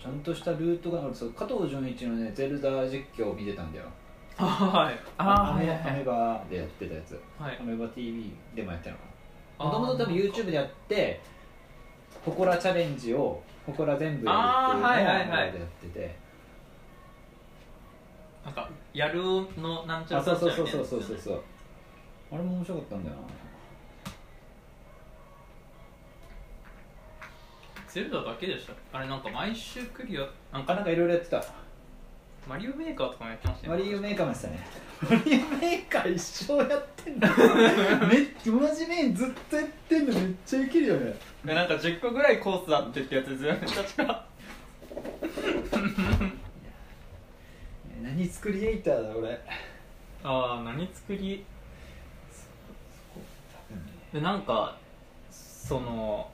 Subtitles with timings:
[0.00, 3.84] ちゃんとしたルートがあるそう加藤純一のねゼルダ実況を見てたんだよ。
[4.38, 4.98] あはい。
[5.16, 7.20] あはいはいアメバでやってたやつ。
[7.38, 7.58] はい。
[7.60, 8.98] アメバ TV でもやってるの。
[8.98, 9.04] か
[9.58, 11.20] あなもともと多分 YouTube でやって
[12.24, 16.16] ほこらチャレンジをほこら全部やるっていうのをあーはいはいはやってて。
[18.44, 19.20] なんかやる
[19.60, 21.18] のなんちゃあらそうそうそうそうそうそう。
[21.18, 21.42] そう
[22.32, 23.22] あれも面白かったんだよな
[27.96, 31.42] ゼルダだけでしたあれなんか毎週クリアなんかあなんかいろいろやってた。
[32.46, 34.60] マリオメーカーとかもやってましたよマリオメーカーもやってたね。
[35.08, 37.26] マリオメーカー一生やってんだ
[38.06, 41.14] めっ同じ面ずっとやってんのめっちゃいけるよね。
[41.42, 44.26] でなんか10個ぐらいコースだってってやつずっと確か。
[48.02, 49.40] 何作りエイターだ俺
[50.22, 51.46] ああ何作り？
[53.70, 53.92] 多分ね。
[54.12, 54.76] でなんか
[55.30, 56.30] その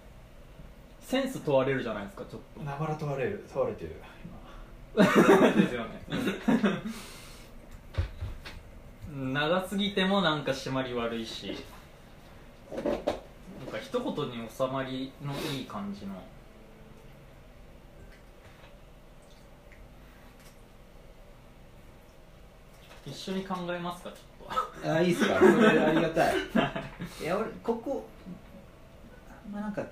[1.12, 2.62] センス問われるじゃないですかちょっと。
[2.62, 3.44] なばら問われる。
[3.52, 3.96] 問われてる。
[4.96, 6.00] ですよね。
[9.14, 11.54] 長すぎてもなんか締まり悪いし。
[12.74, 16.14] なんか一言に収まりのいい感じの。
[23.04, 24.18] 一緒に考えますかちょっ
[24.82, 25.38] 今あいいっすか。
[25.38, 26.36] それありがたい。
[27.20, 28.08] いや俺ここ
[29.52, 29.84] まあなんか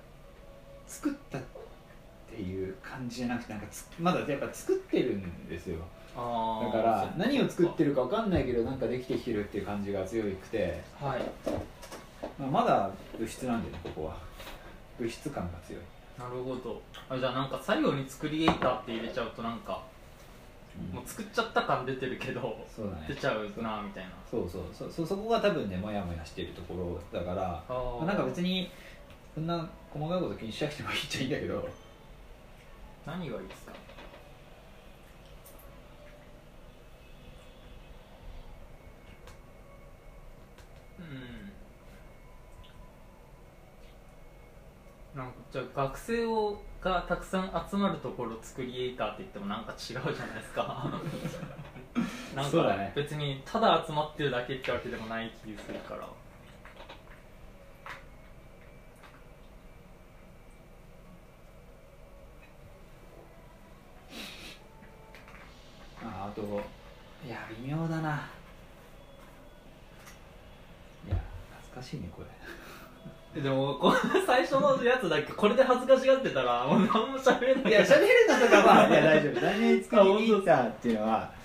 [0.91, 1.41] 作ったっ
[2.29, 5.77] ていう感じじゃなくてなんかつまだやっぱ作ってるんですよ。
[6.17, 11.21] だから何を作ってるるかわかんないけどなんかできてきてるっていう感じが強くて、はい。
[12.39, 14.17] まあ、まだ物質なんでねここは。
[14.99, 15.83] 物質感が強い、
[16.19, 16.83] なるほど。
[17.09, 19.83] あじゃあなんか最後に作りエイターって入れちゃうとなんか
[20.93, 23.05] もう作っちゃった感出てるけどそうだね。
[23.09, 24.11] 出ちゃうなみたいな。
[24.31, 24.63] そうそう。
[24.73, 28.69] そうそそこが多分ねモヤモヤしてるところだからまあなんか別に
[29.35, 31.69] そんな細かいこと気にしなくてもいいっちゃいいんだけど。
[33.07, 33.73] 何がいいですか？
[40.99, 41.53] うん。
[45.19, 50.91] なんかじゃあ学生をがたくさん集まるところ作りエイターって言ってもなんか違うじゃないですか。
[52.35, 56.09] なんか別にただ集まってるだけってわけでもない気がするから
[66.03, 66.43] ああと
[67.27, 68.29] いや微妙だな。
[71.07, 71.17] いや
[71.63, 72.29] 懐かしいねこれ。
[73.43, 73.97] でもこの
[74.27, 81.41] 最初のやつだけこれで恥ずかしがってたらもう何も喋れないいや喋るのとかは いや大丈夫何作りに行ったっていうのは。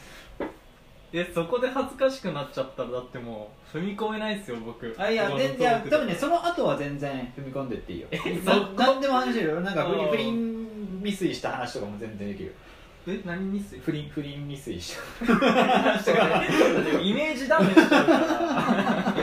[1.14, 4.94] えそこで恥ずかしくなっちゃったらだってもう踏み込めないですよ僕。
[4.98, 8.08] あいやでいや多分ねその後は全然踏み込んでっていいよ。
[8.44, 9.62] そこななんでも話せるよ。
[9.62, 12.52] なんか不倫未遂した話とかも全然できるよ
[13.08, 14.82] え何ミス不倫不倫未遂。
[14.82, 14.96] し
[15.26, 15.34] た
[17.02, 19.14] イメージダメージしちゃうから。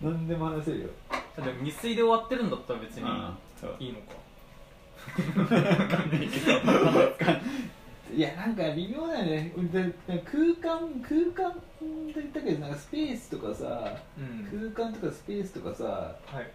[0.00, 0.88] 何でも話せるよ。
[1.36, 3.02] でも未遂で終わってるんだったら別に
[3.80, 4.12] いいのか。
[8.14, 9.52] いやなんか微妙だよね。
[9.56, 9.84] 空
[10.54, 11.60] 間空間って
[12.14, 14.70] 言ったけどなんかスペースとかさうん。
[14.74, 16.48] 空間とかスペースとかさはい。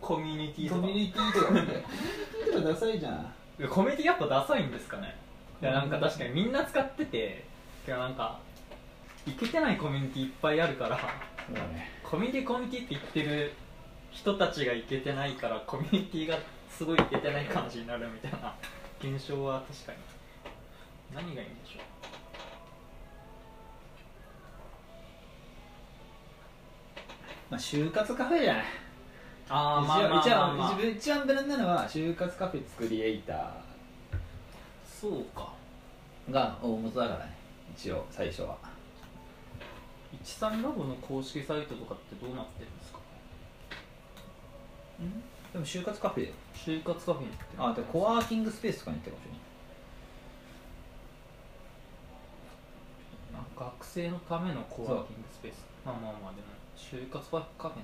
[0.00, 0.80] コミュニティとか。
[0.82, 3.32] コミュニティとかねコミュニティとかダサいじゃん
[3.70, 5.16] コミュニティやっぱダサいんですかね？
[5.62, 7.44] いやなんか確かにみんな使ってて
[7.86, 8.38] いやなんか
[9.26, 10.98] いけてないコミュニティいっぱいあるから
[11.46, 11.90] そうだね。
[12.02, 13.52] コミュニティコミュニティって言ってる
[14.10, 16.36] 人たちがいけてないからコミュニティが
[16.70, 18.54] すごいいけてない感じになるみたいな
[19.00, 19.98] 現象は確かに。
[21.14, 21.80] 何がいいんでしょ
[27.50, 28.64] まあ就活カフェじゃない
[29.48, 30.70] ああまあまあ一まあ、まあ。
[30.72, 33.52] 番一番一番無難なのは就活カフェ作りエイタ
[34.84, 35.52] そうか。
[36.28, 37.36] ーが大元だからね。
[37.76, 38.56] 一応最初は。
[40.24, 42.98] 13ラボの公式サイトとかってどうなってるんですか？
[45.52, 47.64] でも就活カフェ就活カフェに行ってる。
[47.64, 49.40] あでコワーキングスペースとかに行ってるかもしれない。
[53.56, 55.64] 学生のためのコワーキングスペース。
[55.84, 57.74] まあまあまあでも就活カフェの方が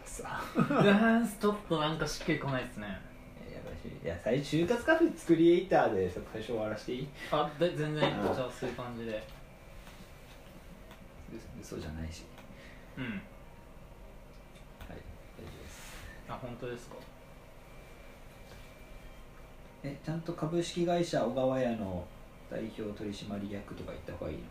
[0.06, 0.42] さ
[1.40, 2.88] ちょっとなんかしっくりこないですね。
[3.86, 7.08] いしいや最初就活カフェ作りエイターで最初終わらせていい。
[7.31, 9.24] あで全然じあゃあそういう感じで。
[11.62, 12.24] 嘘じゃないし。
[12.98, 13.06] うん。
[13.06, 13.14] はい
[14.88, 14.98] 大丈
[15.38, 15.96] 夫です。
[16.28, 16.96] あ本当ですか？
[19.84, 22.06] えちゃんと株式会社小川屋の
[22.52, 24.44] 代表取締役とか言った方がいいの？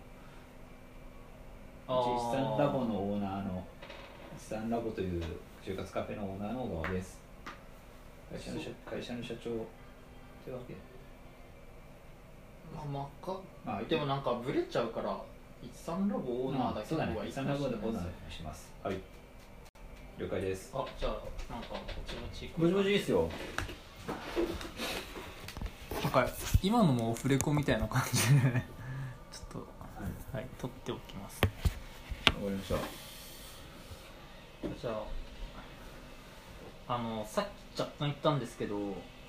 [1.88, 2.16] あー。
[2.16, 3.64] 一産ラボのオーナーの
[4.36, 5.22] 一産ラボという
[5.64, 7.18] 就活カフェのオーナーの小川です。
[8.30, 9.54] 会社の社会社の社長とい
[10.50, 10.74] うわけ？
[12.74, 15.18] まあまあかまあでもなんかブレちゃうから
[15.62, 17.28] 一三ラボオーナーだけそうだねの方がい。
[17.28, 18.70] い一産ラボでオーナあーします。
[18.84, 18.96] はい。
[20.18, 20.72] 了解です。
[20.98, 21.12] じゃあ
[21.50, 21.76] なんかぼ
[22.06, 23.30] ちぼちぼちぼちいいっすよ。
[26.02, 26.26] なんか
[26.62, 28.40] 今のもオフレコみたいな感じで
[29.32, 29.64] ちょっとは
[30.32, 31.40] いはい取っておきます
[32.44, 32.76] りました。
[34.80, 34.90] じゃ
[36.88, 37.44] ああのさっ
[37.74, 38.76] き若干言ったんですけど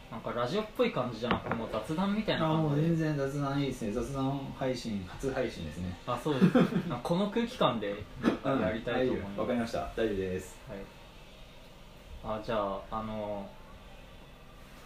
[0.10, 2.88] なんかラジオっぽい感じじゃなくてもう雑談みたいなあもう感じで。
[2.96, 3.92] 全然雑談いいですね。
[3.92, 5.98] 雑談配信初配信ですね。
[6.08, 6.48] あそうです。
[7.04, 7.90] この空気感で
[8.44, 9.92] やりたいと思います、わかりました。
[9.96, 10.58] 大丈夫です。
[12.24, 13.48] はい、あじゃああの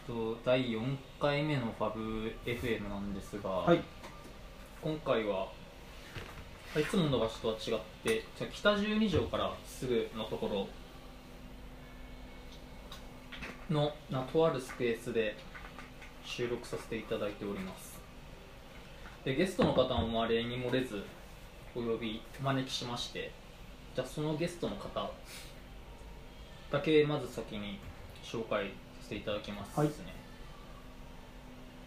[0.05, 3.81] と第4回目のファブ FM なんですが、はい。
[4.81, 5.47] 今回は
[6.79, 7.59] いつもの場所とは違っ
[8.03, 10.67] てじゃあ北十二条からすぐのところ
[13.69, 15.37] のなとあるスペースで
[16.25, 17.99] 収録させていただいております。
[19.23, 21.03] でゲストの方もまあ例に漏れず
[21.75, 23.31] お呼びお招きしまして
[23.95, 25.11] じゃあそのゲストの方
[26.71, 27.79] だけまず先に
[28.23, 28.71] 紹介さ
[29.03, 29.87] せていただきますはい。
[29.87, 30.13] ですね、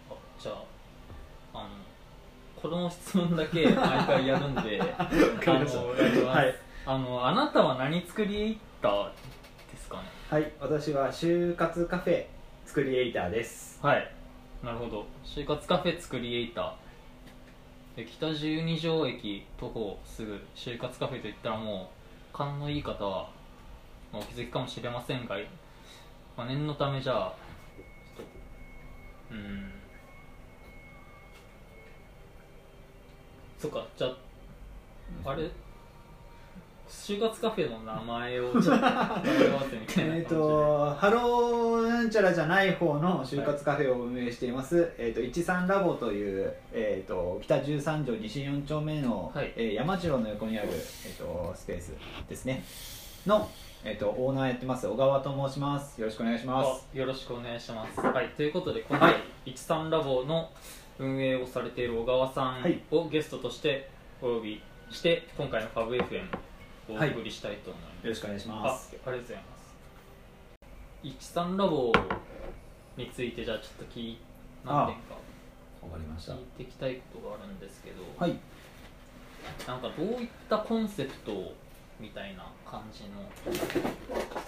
[0.09, 1.69] あじゃああの
[2.61, 3.75] この質問だけ毎
[4.05, 6.55] 回やるんで あのはい。
[6.85, 9.09] あのあなたは何作りエイター
[9.71, 10.03] ですかね？
[10.29, 12.25] はい私は就活カフェ
[12.65, 13.79] 作りエイターです。
[13.85, 14.11] はい。
[14.63, 15.05] なるほど。
[15.23, 16.73] 就活カフェ作りエイター。
[17.97, 21.91] で北十二条駅徒歩すぐ就活カフェといったらも
[22.33, 23.29] う勘のいい方は、
[24.13, 25.35] まあお気づきかもしれませんが、
[26.37, 27.33] まあ、念のためじゃあ
[29.31, 29.71] うん
[33.59, 34.07] そっかじゃ
[35.25, 35.49] ああれ？
[36.89, 40.17] 就活カフェの名前をちょっと答え合わせみたいな感じで。
[40.17, 49.51] えっ、とハローなんちゃらじゃない方の就活カフェを運営しています、えっ、と13ラボというえっ、と北13条西4丁目の、はい。
[49.57, 51.93] えー山城の横にあるえっ、とスペース
[52.29, 52.63] ですね。
[53.25, 53.49] の
[53.83, 55.99] えっ、とオーナーやってます小川と申します。
[55.99, 56.87] よろしくお願いします。
[56.95, 57.99] あよろしくお願いします。
[57.99, 60.49] はい、ということで今回、はい一三ラボの
[60.99, 62.81] 運営をされている小川さんはい。
[62.91, 63.89] をゲストとして
[64.21, 66.23] お呼びして今回のファブ FM
[66.89, 68.03] をお送りしたいと思います。
[68.03, 68.89] よろしくお願いしあます。
[68.91, 69.75] ありがとうございます。
[71.03, 71.91] 一三ラボ
[72.97, 74.17] についてじゃあちょっと聞い
[74.65, 75.15] 何点か
[75.83, 76.33] わかりました。
[76.33, 78.37] 聞いていきたいことがあるんですけど、はい。
[79.67, 81.53] なんかどういったコンセプト
[81.99, 83.25] みたいな感じの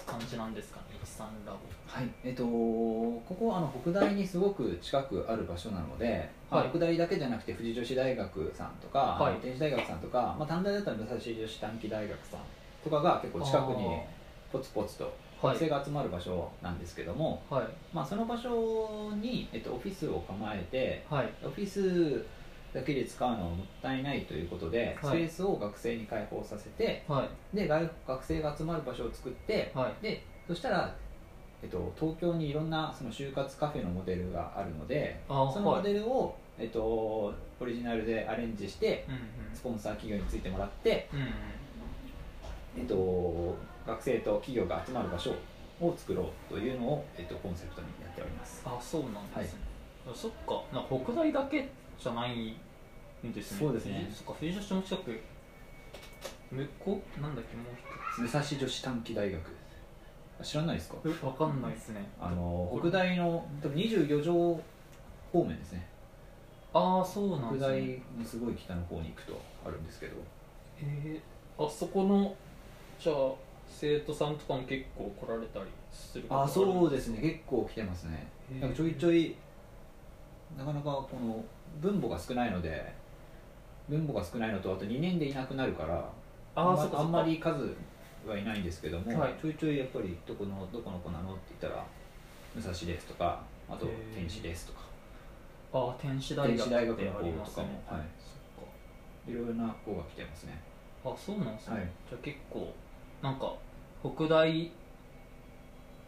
[0.06, 1.58] 感じなんですかね一三ラボ。
[1.86, 2.08] はい。
[2.22, 6.70] えっ、とここあの北大にすごく近くある場所なので、まあはい。
[6.70, 9.34] 北大だけじゃなくて富士女子大学さんとか、はい。
[9.36, 12.40] 天使大学さんとか、まあ、短大だったら武蔵女子短期大学さん
[12.84, 14.00] とかが結構近くに
[14.52, 15.12] ポツポツと
[15.42, 15.54] はい。
[15.54, 17.64] 学生が集まる場所なんですけども、はい。
[17.92, 21.32] まあ、その場所に、えっと、オフィスを構えてはい。
[21.44, 22.24] オフィス
[22.72, 25.12] だけで使うのはもったいないということで、はい。
[25.12, 27.56] スペースを学生に開放させてはい。
[27.56, 30.02] で外学生が集まる場所を作ってはい。
[30.02, 30.94] でそしたら、
[31.62, 35.82] えっと、東京にいろんなその就活カフェのモデルがあるのであそのモはい。
[35.82, 37.34] デルを、えっと、オ
[37.66, 41.26] リジナルでアレンジしてうんスポンサー企業についてもらって、うんうん。
[42.78, 45.34] えっと、学生と企業が集まる場所
[45.80, 48.62] を作ろうというのを、えっと、コンセプトにやっております。
[48.64, 49.60] あそうなんですね、
[50.06, 50.62] あそっか。
[50.72, 51.68] な北大だけ
[52.00, 52.56] じゃない
[53.26, 53.58] んですね。
[53.58, 54.10] そうですね。
[54.12, 55.20] そっか藤女子の近く。
[56.50, 57.20] 向こう？
[57.20, 57.56] なんだっけ？
[57.56, 57.62] も
[58.18, 59.40] う武蔵女子短期大学。
[60.40, 60.96] あ知らないですか？
[61.26, 62.08] わかんないですね。
[62.20, 64.32] あの北大の多分24条
[65.32, 65.86] 方面ですね。
[66.72, 68.02] ああそうなん北ですね。
[68.16, 70.16] 大のすごい北の方に行くとあるんですけど。
[70.82, 72.34] えー、あそこの
[72.98, 73.16] じゃあ
[73.68, 77.20] 生徒さんとかも結構来られたりするあそうでですね。
[77.20, 78.26] 結構来てますね。
[78.60, 79.36] なんかちょいちょい
[80.58, 81.44] なかなかこの
[81.80, 82.92] 分母が少ないので
[83.88, 85.94] 分母が少ないのとあと2年でいなくなるから
[86.62, 87.74] んまあんまり数
[88.26, 89.34] はいないんですけども、はい。
[89.40, 91.84] ちょいちょいやっぱりどこのどこの子なのって言ったら
[92.54, 94.80] 武蔵ですとかあと天使ですとか。
[95.72, 98.70] ああ天使大学天使大学の子とかも、はい、そっか。
[99.28, 100.60] いろいろな子が来てますね。
[101.04, 101.88] あそうなんですね、はい。
[102.08, 102.74] じゃあ結構
[103.22, 103.54] なんか
[104.02, 104.70] 北大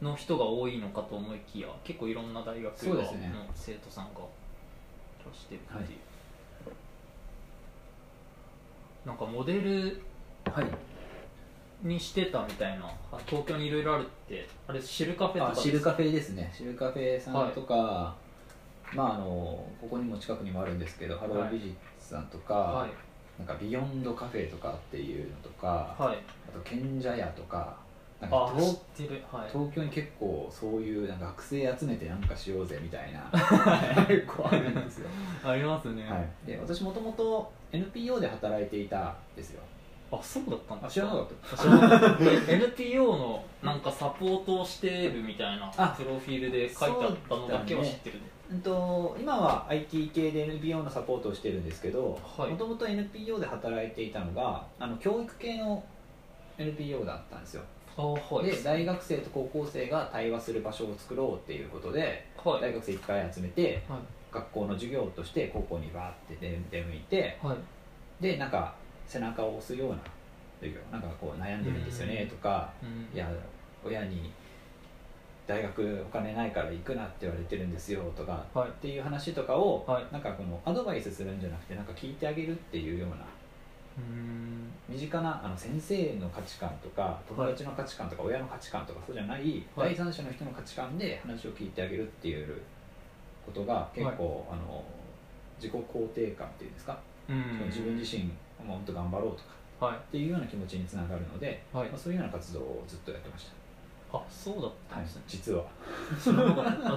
[0.02, 3.02] の人が多いのかと思いきや結構いろんな大学がの
[3.54, 4.20] 生徒さんが。
[4.20, 4.24] い
[5.30, 5.98] らしてるっていう、
[9.06, 10.02] なんかモデル
[10.44, 10.66] はい
[11.82, 12.86] にしてたみたいな。
[13.10, 14.48] あ東京にいろいろあるって。
[14.68, 16.52] あれシルカフェとかシルカフェですね。
[16.56, 18.14] シルカフェさんとか、
[18.94, 19.24] まああの
[19.80, 22.90] ここにも近くにもあるんですけどハロー美術さんとか、はい。
[23.38, 26.18] なんかビヨンドカフェとかっていうのとか、はい。
[26.48, 27.76] あと賢者屋とか
[28.22, 29.22] なんか東ってる。
[29.30, 29.48] はい。
[29.50, 33.20] 東京に結構そういうなんか学生集めてなんかしようぜみたいな。
[34.06, 35.08] 結構あるんですよ、
[35.44, 39.60] ありますね、はい、で私もともと NPO で働いていたんですよ。
[40.12, 41.56] あそうだったんあですか知らなかった。
[41.56, 48.20] 知らなかった NPO のなんかサポートをしてるみたいなあプロフィールで書いてあったのだけは知ってる
[48.52, 52.50] うんと今は IT 系で NPO のサポートをしてるんですけどはい。
[52.50, 55.82] もともと NPO で働いていたのがあの教育系の
[56.58, 57.62] NPO だったんですよ。
[57.81, 62.60] あはいで大学生と高校生が対話する場所を作ろうっていうことではい。
[62.62, 63.98] 大学生いっぱい集めてはい。
[64.32, 67.56] 学校の授業として高校にバーって出出向いてはい。
[68.22, 68.74] でなんか
[69.06, 69.98] 背中を押すような
[70.60, 73.14] 授業なんかこう悩んでるんですよねとかうん。
[73.14, 73.30] いや
[73.84, 74.32] 親に
[75.46, 80.04] 大学お金ないから行くなって言われてるんですよとかはいっていう話とかを、はい。
[80.12, 83.20] なんかこのアドバイスするんじゃなくてなんか聞いてあげるっていうようなうん
[84.88, 89.88] 身近なあの先生の価値観とか友達の価値観とか親の価値観とかそうじゃない、はい。
[89.88, 92.60] 第三者の人の価値観で話を聞いてあげるっていう
[93.44, 94.84] ことが結構、あの
[95.56, 97.66] 自己肯定感っていうんですか、うん。
[97.66, 98.24] 自分自身
[98.64, 99.42] もっと頑張ろうと
[99.80, 99.96] かはい。
[99.96, 101.88] っていうような気持ちにつながるので、はい。
[101.88, 103.46] まあ、そういうような活動をずっとやってまし
[104.12, 105.64] た、あそうだったんですね、実は。
[106.24, 106.30] じ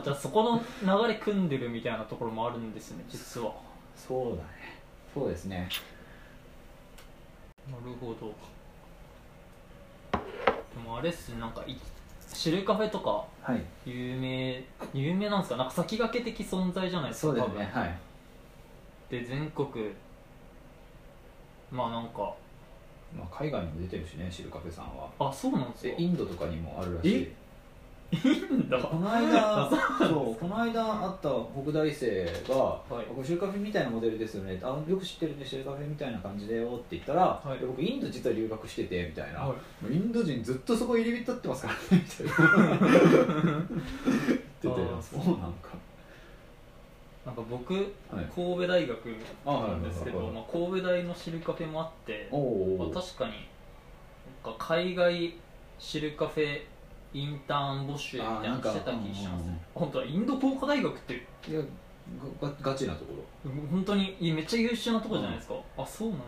[0.10, 0.62] ゃあそこの
[1.08, 3.54] 流れ組んでるみたいなところもあるんですね実は。
[3.96, 4.80] そうだね。
[5.14, 5.70] そうですね
[7.72, 8.34] なるほど。
[10.12, 11.78] でもあれっすねなんかい
[12.34, 13.64] シルカフェとかはい。
[13.86, 15.58] 有名有名なんですか？
[15.58, 17.60] なんか先駆け的存在じゃないですかそうです多分。
[17.60, 17.98] ねはい。
[19.10, 19.68] で全国。
[21.72, 22.34] まあなんか。
[23.18, 25.10] まあ、海外にも出てるしねシルカフェさんは。
[25.20, 25.96] あそうなんですか？
[25.96, 27.32] でインドとかにもあるらしい
[28.12, 29.70] この間
[30.00, 31.30] そうこの間会った
[31.62, 32.56] 北大生が
[32.90, 33.06] 「はい。
[33.10, 37.60] 僕シルカフェみたいなモデルですよね」あよく知ってるねシルカフェみたいな感じだよ」って言ったら、はい。
[37.60, 39.56] で僕インド実は留学しててみたいな、は
[39.90, 39.94] い。
[39.94, 42.66] インド人ずっとそこ入り浸ってますからねみたいな。
[44.66, 45.70] 言っててそうなんか
[47.26, 47.86] なんか僕はい。
[48.34, 49.06] 神戸大学
[49.46, 53.32] なんですけど、まあ、神戸大のシルカフェもあっておおまあ、確かに
[54.44, 55.34] なんか海外
[55.80, 56.62] シルカフェ
[57.16, 59.60] インターン募集みたいなのしてた気しますうんうんうん。
[59.74, 61.62] 本当はインド工科大学っていや
[62.62, 63.14] ガチなとこ
[63.46, 63.52] ろ。
[63.72, 66.26] 本当にめっちゃ優秀なところじゃないですか、あそうなんだ。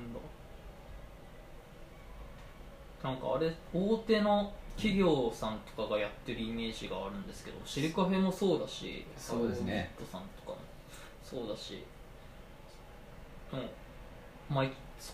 [3.03, 9.91] なんかあれ大手の企業さんとかがやってるイメージがあるんですけどシルカフェもそうだしそうですね。
[9.97, 10.57] ットさんとかも
[11.23, 11.83] そうだし
[13.51, 13.63] でも
[14.49, 14.63] まあ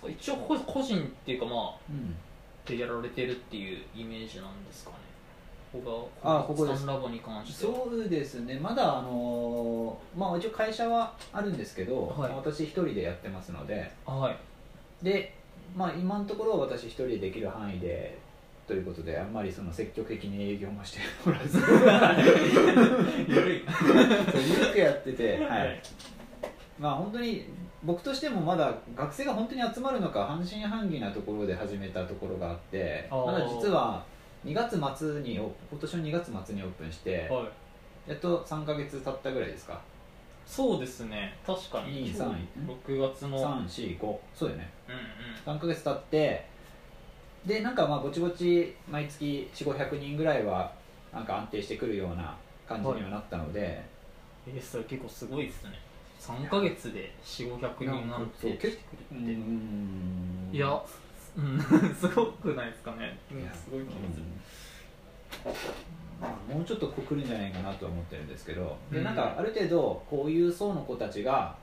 [0.10, 2.15] 一応こ個人っていうかまあうん。
[2.65, 4.98] でやられてるっていうイメージなんですかね
[5.74, 6.84] ここがあここです。
[6.84, 7.65] スタンラボに関して。
[7.65, 8.60] はそうですね。
[8.60, 12.32] まだあのーまあ一応会社はあるんですけど、はい。
[12.32, 13.92] 私一人でやってますので。
[14.06, 14.38] はい。
[15.03, 15.34] で
[15.75, 18.20] まあ今のところは私一人でできる範囲で
[18.68, 21.58] ということであんまりその積極的に営業もしておらず。
[23.27, 23.65] 緩
[24.72, 25.70] くやってて、は はい。
[25.75, 25.80] い、
[26.80, 27.46] まあ本当に
[27.84, 34.06] 僕としてもまだ学生が本当に集まるのか半信半疑なところで始めたところがあってまだ実は
[34.46, 38.10] 2月末にオ今年の2月末にオープンして、はい。
[38.10, 39.80] やっと3か月経ったぐらいですか？
[40.46, 41.38] そうですね。
[41.48, 42.14] 確かに。
[42.14, 42.36] 2 3
[42.86, 43.38] 6月の。
[43.38, 44.00] うん345
[44.36, 44.70] そうだよね。
[45.46, 46.46] うん3か月経って
[47.46, 50.72] でなんかまあぼちぼち毎月4500人ぐらいは
[51.14, 52.36] なんか安定してくるような
[52.68, 53.82] 感じにはなったので、
[54.48, 55.72] えーそれ結構すごいですね。
[56.20, 58.74] 3ヶ月で4500人安定してくる
[59.12, 59.32] うって。
[59.32, 60.50] ん。
[60.54, 60.82] いや
[61.38, 61.96] うん。
[61.96, 63.18] すごくないですかね。
[63.32, 65.54] うんいやすごい気がす
[66.54, 69.04] もうちょっとこう来るんじゃないかなとは思ってるんですけどでうん。
[69.04, 71.56] なんかある程度こういう層の子たちが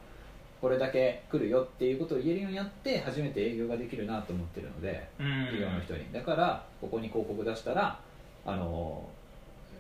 [0.61, 5.47] これだけ来るよっていうことを言えるようになって初めて営業ができるなと思ってるのでうん。
[5.47, 6.13] 企業の人に。
[6.13, 7.99] だからここに広告出したら
[8.45, 9.09] あの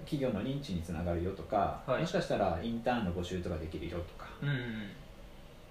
[0.04, 2.00] 企業の認知につながるよとか、はい。
[2.00, 4.30] もしかしたらインターンの募集とかできるよとか。
[4.42, 4.56] うんうん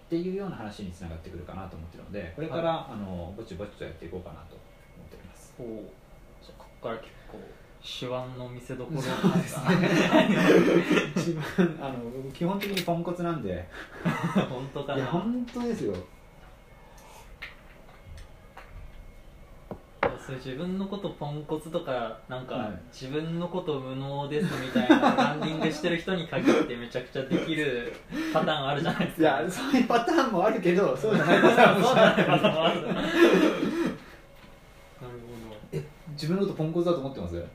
[0.10, 4.56] っていうような話につながってくるかなと思ってるのでこれから、あのぼちぼちとやっていこうかなと
[4.98, 5.54] 思っております。
[5.56, 5.68] ほう
[6.44, 7.38] じゃあここから結構
[7.80, 11.44] 手腕の見せ所な んそうでですすね。
[11.46, 13.70] 一番あの基本的にポンコツなんで。
[14.50, 14.98] 本当かな。
[14.98, 15.94] いや本当ですよ
[20.30, 22.80] それ自分のことポンコツとかなんか、はい。
[22.94, 27.92] 自分のこと無能ですみたいな ランディングしてる人に限ってめちゃくちゃできる
[28.32, 32.14] パターンあるじゃないですいかやそういうパターンもあるけどそうじゃないパターンもあ
[32.74, 32.94] る。
[32.94, 33.08] なる。
[35.02, 35.80] ほ
[36.12, 37.36] 自分のことポンコツだと思ってます？
[37.36, 37.48] ど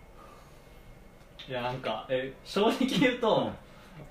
[1.49, 3.53] いやなんかえ正直言うと、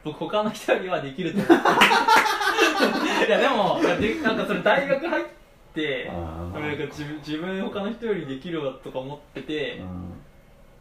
[0.05, 1.53] 僕他の人よりはできると思って
[3.27, 3.79] いやでも
[4.23, 5.42] なんかそれ大学入って
[6.09, 6.59] あー。
[6.59, 10.13] なんか自分自分他の人よりできるわとか思ってて、うん。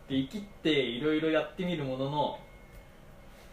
[0.08, 2.38] で生きっていろいろやってみるものの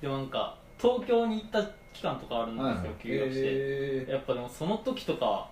[0.01, 4.11] でもなんか東京に行った期間とかあるんですよ、休業して、へー。
[4.11, 5.49] やっぱでもその時とか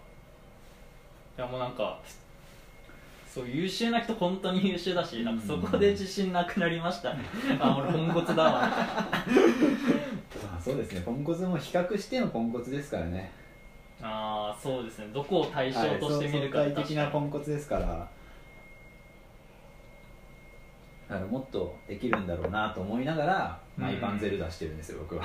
[1.38, 2.00] いやもうなんか
[3.38, 7.20] そう優秀な人本当に優秀だし、なんかそこで自信なくなりましたね。
[7.60, 8.72] あ俺ポンコツだわ。
[10.60, 11.02] そうですね。
[11.02, 13.32] ポンコツも比較してのポンコツですからね
[14.02, 15.08] ああそうですね。
[15.14, 18.08] どこを対象として見るかはいそう相対的なポンンコツですから
[21.10, 23.84] だからもっとできるんだろうなと思いながら、うん。
[23.86, 25.24] マイパンゼル出してるんですよ僕は。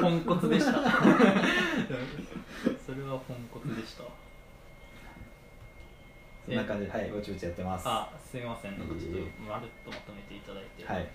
[0.00, 0.78] ポンコツでしたそ
[2.94, 4.04] れはポンコツでした。
[6.44, 7.84] そんな感じではいぼちぼちやってます。
[7.86, 8.76] あすみません。
[8.76, 11.08] なんかちょっとまるっとまとめていただいて、はい。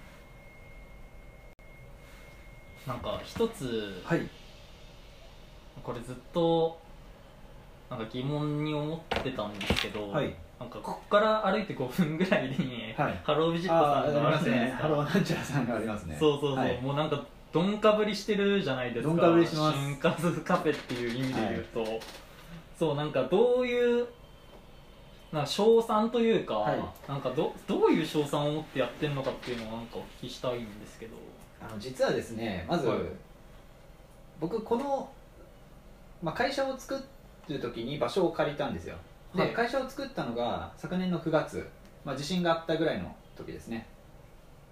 [2.88, 4.22] なんか一つはい
[5.84, 6.80] これずっと
[7.90, 10.36] なんか疑問に思ってたんですけど、はい。
[10.60, 13.22] なんかここから歩いて5分ぐらいに、はい。
[13.24, 14.52] ハロービジッツさんがあるますね。
[14.52, 16.18] じゃないですかハローなんちゃらさんがありますね。
[16.20, 16.82] そうそうそう、はい。
[16.82, 19.14] もうなんかどんかぶりしてるじゃないですか。
[19.14, 19.78] どんかぶりします。
[19.78, 20.12] 就活
[20.44, 22.00] カフェっていう意味で言うと、
[22.78, 24.08] そうなんかどういう
[25.32, 26.80] なんか勝算というか、はい。
[27.08, 31.16] なんかどどういう勝算を持ってやってるのかっていうのをなんかお聞きしたいんですけど。
[31.60, 33.00] あの実はですねまず、はい。
[34.40, 35.10] 僕この、
[36.22, 37.00] まあ、会社を作
[37.48, 38.96] る時に場所を借りたんですよ。
[39.36, 39.54] で、はい。
[39.54, 41.68] 会社を作ったのが昨年の9月、
[42.04, 43.88] まあ、地震があったぐらいの時ですね。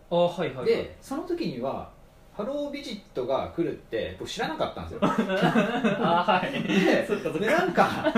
[0.09, 0.65] ああはいはいはい。
[0.67, 1.89] でその時には
[2.35, 4.99] ハロービジットが来るって僕知らなかったんですよ。
[5.03, 6.63] あーはい。
[6.63, 8.13] でそでなんか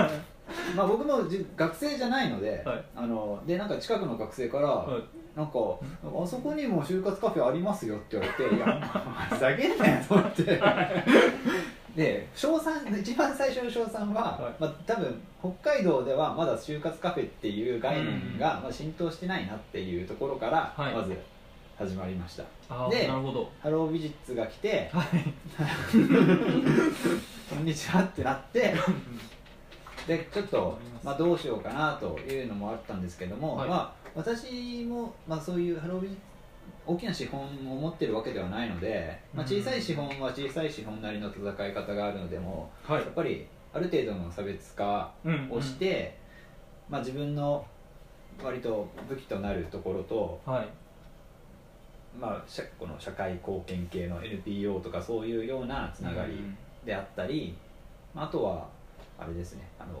[0.76, 2.84] まあ僕もじ学生じゃないので,、はい。
[2.96, 5.02] あのでなんか近くの学生から、はい。
[5.36, 5.52] なんか
[6.04, 8.80] あそこにも就活カフェありますよって言われていや
[9.30, 10.60] ふざけんなよと思って
[11.98, 14.52] で賞賛一番最初の賞賛は、はい。
[14.60, 20.94] まあ、多分北海道ではまだ就活カフェっていう概念が、うんまあ、浸透してないなっていうところからはい。
[20.94, 21.18] まず
[21.76, 22.44] 始まりました、
[22.88, 23.50] でなるほど。
[23.60, 25.06] ハロービジッツが来てはい。
[27.50, 28.74] こんにちはってなって
[30.06, 33.68] でちょっとまあ、どうしようかなというのもあったんですけども、はい。
[33.68, 36.16] まあ、私も、まあ、そういうハロービジ
[36.88, 39.58] 大きな資本を持ってるわけではないので、まあ、うん。
[39.58, 43.02] 小さい資本は小さい資本なりの戦い方があるのでもはい。
[43.02, 46.16] やっぱりある程度の差別化うんをして、
[46.88, 47.66] まあ、自分の
[48.42, 50.68] 割と武器となるところと、はい。
[52.18, 56.42] まあ、社この社会貢献系の NPO とかそういうようなつながり
[56.86, 57.54] であったり、
[58.14, 58.66] まあ、あとは
[59.18, 60.00] あれですねあの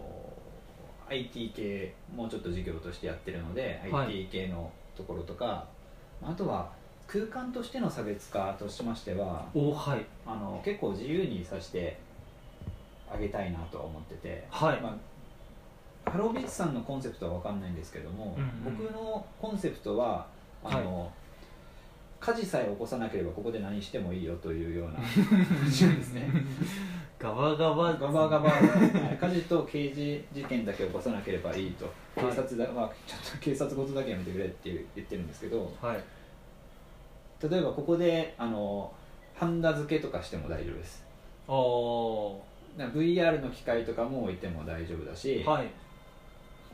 [1.10, 4.06] IT 系もうちょっと事業としてやってるので、はい。
[4.06, 5.66] IT 系のところとか
[6.22, 6.77] あとは
[7.08, 10.04] 空間としての差別化としましてはおはい。
[10.26, 11.98] あの結構自由にさせて
[13.10, 14.80] あげたいなとは思ってて、はい。
[14.82, 14.94] ま
[16.06, 18.76] あ、ハロービッツさんのコンセプトは分かんないんですけども、うんうん。
[18.76, 20.26] 僕のコンセプトは
[20.62, 21.10] あの、
[22.20, 25.00] 火事さえ起こさなければここで何してもいいよというような。
[25.00, 25.70] で
[26.02, 26.28] すね
[27.18, 27.94] ガバガバ。
[27.94, 29.16] ガバガバ、はい。
[29.18, 31.90] 火事と刑事事件だけ起こさなければいいと。
[32.14, 32.36] 警はい。
[32.36, 36.04] 察だ、まあ、ちょっと警察ごとだけやめてくれって言ってるんですけどはい
[37.42, 38.92] 例えばここであの
[39.34, 41.04] ハンダ付けとかしても大丈夫です。
[41.46, 42.38] あー。
[42.78, 45.68] だから VR の機械とかも置いても大丈夫だし、はい。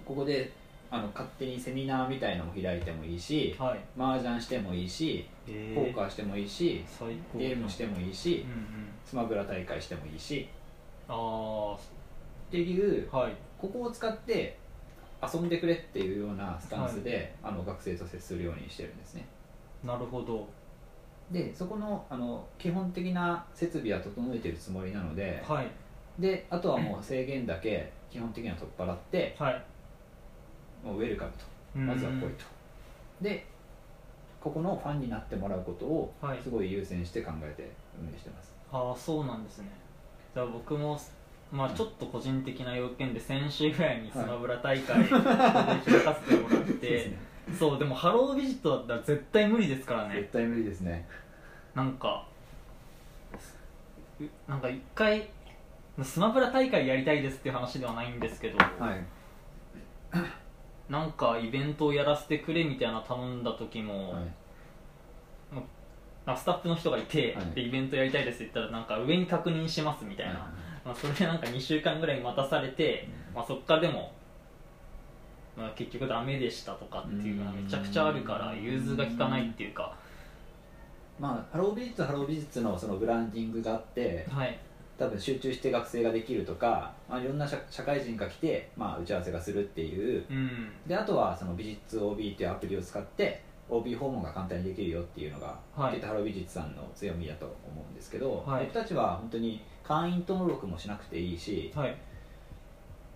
[0.05, 0.51] ここで
[0.91, 3.81] あの勝手にセミナーみたいのも開いてもいいしはい。
[3.99, 6.85] 麻雀してもいいしえポーカーしてもいいし
[7.37, 8.89] ゲームしてもいいしうんうん。
[9.05, 10.49] スマブラ大会してもいいし。
[11.09, 13.33] あっていうあはい。
[13.59, 14.59] ここを使って
[15.23, 19.27] 遊んでくれっていうようなスタンスで、あの学生と接するようにしてるんですね
[19.85, 20.49] なるほど。
[21.31, 25.71] でそこのあの基本的な設備は整えてるつもりなのではい。
[26.19, 29.65] であとはもう制限だけ基本的には取っ払ってはい。
[30.85, 31.79] もうウェルカムと。
[31.79, 32.45] まずは来いと。
[33.21, 33.47] で
[34.41, 36.39] ここのファンになってもらうことをはい。
[36.43, 37.71] すごい優先して考えて
[38.01, 39.71] 運営してます、ああそうなんですね。
[40.35, 40.99] じゃあ僕も
[41.51, 47.19] まあちょっと個人的な要件で先週ぐらいにスマブラ大会で開かせてもらって、ですね
[47.59, 50.17] そうでもハロービジットだったら絶対無理ですからね。
[50.17, 51.07] 絶対無理ですね。
[51.75, 52.27] なんか
[54.21, 55.29] うなんか一回
[56.03, 59.05] スマブラ大会やりたいですっていう話ではないんですけど、はい。
[60.91, 64.23] なんかイベントをやらせてくれみたいな頼んだ時も、はい。
[66.27, 67.47] あスタッフの人がいて、はい。
[67.55, 70.51] でイベントやりたいですって言ったらなんか上に確認しますみたいな、
[70.85, 74.13] まあ、それでなんか2週間ぐらい待たされて、まあ、そっからでも、
[75.57, 79.95] まあ、結局ダメでしたとかっていうのがめちゃくちゃあるから融通が利かないっていうか。
[81.19, 84.59] まあハロービジッツはハロービジッツのそのブランディングがあってはい。
[84.97, 90.25] 多分集中して学生ができるとか、まあ、いろんな社社会人が来て、まあ、打ち合わせがするっていう。
[90.31, 90.73] うん。
[90.87, 96.01] であとはその美術 OB っていうアプリを使って OB 訪問が簡単にできるよっていうのが、はい。
[96.01, 98.65] ハロービジッツさんの強みだと思うんですけど、はい。
[98.67, 101.97] 僕たちは本当に会員登録もしなくていいしはい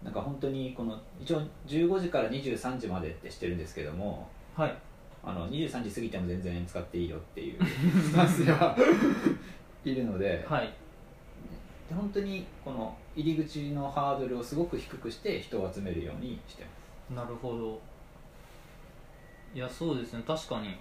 [0.02, 4.76] なんか本当にこの一応15時から23時までってしてるんですけどもはい。
[5.22, 7.58] あの23時過ぎても全然使っていいよっていう。
[7.64, 8.76] スタンスが
[9.84, 10.72] いるので、はい。
[11.88, 16.64] で本当にこの入り口のハードルをすごく低くして人を集めるようにして
[17.10, 17.80] まなるほど。
[19.54, 20.22] いやそうですね。
[20.26, 20.76] 確かに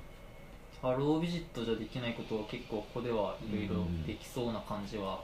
[0.81, 5.21] ハロービジットじゃできないことは結構ここではいろいろできそうな感じは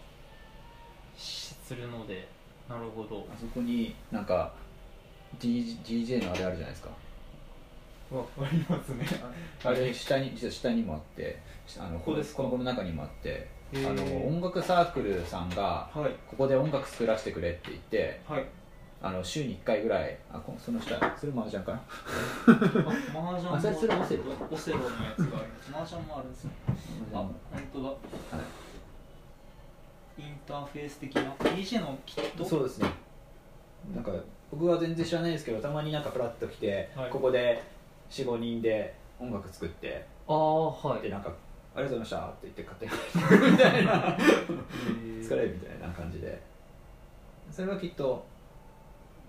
[1.16, 2.28] しするので
[2.74, 3.22] なるほど。
[3.22, 4.52] すあそこになんか
[5.40, 6.90] DJ, DJ のあれあるじゃないですか。
[8.12, 9.06] わかりますね。
[9.64, 11.40] あれ下に実は下にもあって
[11.80, 12.44] あのここですか？
[12.44, 16.12] この中にもあってあの音楽サークルさんがはい。
[16.30, 18.46] ここで音楽作らせてくれって言ってはい。
[19.02, 21.80] あの週に1回ぐらいあこその下それ麻雀かな？
[22.48, 22.54] あ
[23.14, 24.24] マージャンもあそれそれオセロ？
[24.50, 25.72] オセロのやつがあります。
[25.72, 26.52] マージャンもあるんですね。
[27.14, 27.36] あ本
[27.74, 27.90] 当だ
[30.18, 32.46] インターフェース的な DJ のキット？
[32.46, 32.90] そうですね。
[33.96, 34.12] なんか
[34.52, 37.10] 僕は全然知らないですけどたまになんかフラッと来て、はい。
[37.10, 37.62] ここで
[38.10, 41.02] 45人で音楽作ってああはい。
[41.02, 41.30] でなんか
[41.76, 44.18] 「ありがとうございました」って言って勝手にみたいな。
[45.22, 46.42] 疲れるみたいな感じで。
[47.50, 48.26] それはきっと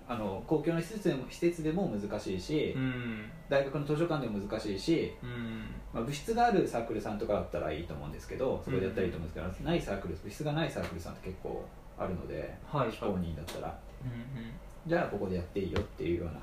[0.06, 3.30] あの公共の施設でも施設でも難しいし、うん。
[3.48, 5.64] 大学の図書館でも難しいし、うん。
[5.92, 11.64] まあ、部室があるサークルさんとかだったらいいと思うんですけどそこでやったらいいと思うんですけど、ないサークル部室がないサークルさんって結構
[11.98, 12.90] あるのではい。
[12.90, 13.78] 非公認だったら。
[14.04, 14.52] うんうん。
[14.86, 16.40] じゃあここでやっていいよっていうような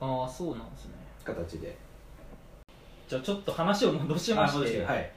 [0.00, 0.92] ああそうなんですね。
[1.24, 1.76] 形で。
[3.08, 4.84] じゃあちょっっと戻しまして。
[4.84, 5.10] はい。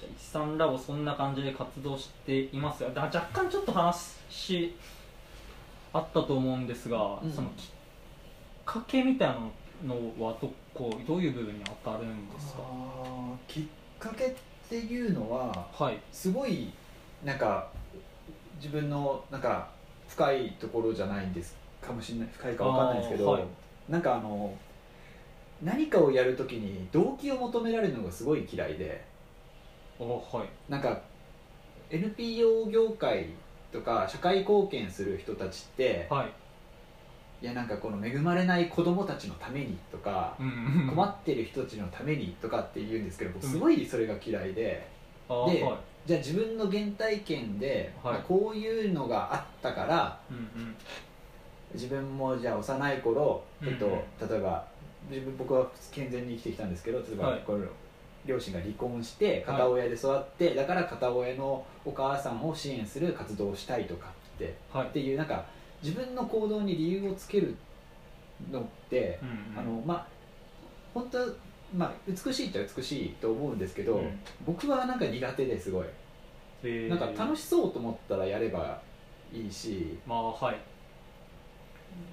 [0.00, 4.74] じゃあ一三ラボそんな感じで活動していますがだ若干ちょっと話
[5.92, 7.32] あったと思うんですが、うん。
[7.32, 7.66] そのきっ
[8.64, 9.34] かけみたいな
[9.86, 12.62] のはどこどういう部分に当たるんですか？
[13.46, 13.62] きっ
[13.98, 14.34] かけっ
[14.68, 15.98] ていうのははい。
[16.12, 16.72] すごい
[17.24, 17.68] なんか
[18.56, 19.68] 自分のなんか
[20.08, 23.44] 深いところじゃないんですかもしれない深いかわかんないですけど、はい。
[23.88, 24.54] なんかあの
[25.62, 29.04] 何かをやるときに動機を求められるのがすごい嫌いで。
[30.00, 30.48] あはい。
[30.68, 31.00] なんか
[31.90, 33.26] NPO 業界
[33.72, 36.30] とか社会貢献する人たちってはい。
[37.42, 40.88] いやなんかこの恵まれない子供たちのためにとかうん。
[40.88, 44.88] 困ってる人たちのためにとかって言うんですけど僕すごいそれが嫌いで、で
[45.28, 45.78] あーはい。
[46.06, 48.14] じゃあ自分の原体験で、はい。
[48.14, 50.76] まあこういうのがあったからうんうん。
[51.74, 54.66] 自分もじゃあ幼い頃、うんえっと、例えば
[55.08, 57.42] 自分僕は健全に生きてきたんですけど例えば、はい。
[57.46, 57.62] これ
[58.24, 64.86] 両親が離婚して片親で育って、だから片親のお母さんを支援する活動をしたいとかってはい。
[64.86, 65.44] っていうなんか
[65.82, 67.56] 自分の行動に理由をつける
[68.50, 69.58] のって、うんうん。
[69.58, 70.06] あのまあ
[70.94, 71.26] 本当は
[71.76, 74.20] まあ美しいっちゃ美しいと思うんですけど、うん。
[74.46, 75.86] 僕はなんか苦手ですごい。
[76.64, 76.88] へー。
[76.88, 78.80] なんか楽しそうと思ったらやれば
[79.32, 80.56] いいしまあはい。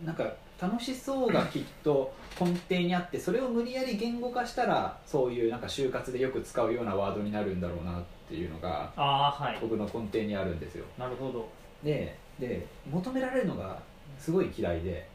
[0.03, 0.23] なんか
[0.61, 9.57] 楽しそうがきっと根底にあってそれを無理やり言語化したらそういうなんか就活でよく使うようなワードになるんだろうなっていうのがああはい。
[9.61, 10.85] 僕の根底にあるんですよ。
[10.97, 11.47] なるほど。
[11.83, 13.79] でで求められるのが
[14.17, 15.07] すごい嫌いで。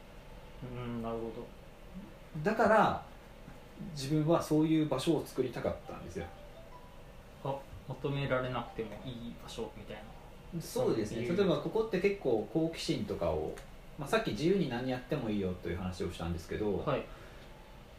[0.63, 1.31] うんなるほ
[2.43, 3.03] だから
[3.95, 6.27] 自分はそういう場所を作りたかったんですよ。
[7.43, 7.57] どあ
[7.89, 10.61] 求められなくてもいい場所みたいな。
[10.61, 11.29] そうですね。
[11.29, 13.55] 例えばここって結構好奇心とかを、
[13.99, 17.03] まあ、さっき自由に何やってもいいよという話をしたんですけど、はい。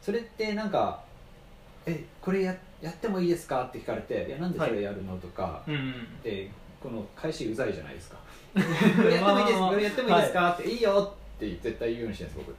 [0.02, 1.04] それってなんか
[1.86, 6.22] 「えこれややってもいいですか?」って聞かれて「いやなんでそれやるの?」とか、うんうん。
[6.22, 6.50] で
[6.82, 8.18] この返しうざいじゃないですか
[8.54, 9.60] 「こ れやってもいいです。
[9.60, 12.56] これやってもいいですか?」って「いいよ」って絶対言うようにしてるんです僕。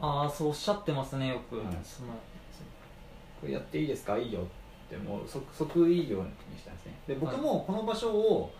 [0.00, 1.66] ああそうおっしゃってますねよく、はい。
[1.82, 2.08] その
[3.40, 4.16] これやっていいですか？
[4.18, 4.44] いいよっ
[4.90, 6.28] てもう即即いいように
[6.58, 6.92] したんですね。
[7.08, 8.52] で僕もこの場所を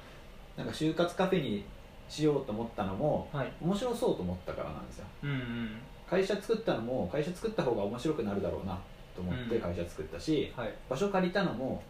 [0.56, 1.64] なんか就活カフェに
[2.08, 3.52] しようと思ったのもはい。
[3.60, 5.06] 面白そうと思ったからなんですよ。
[5.22, 5.70] うんうん。
[6.08, 8.78] 会社作ったのも会社作った方が面白くなるだろうな
[9.14, 9.60] と思ってうん。
[9.60, 10.74] 会社作ったし、はい。
[10.88, 11.82] 場所借りたのも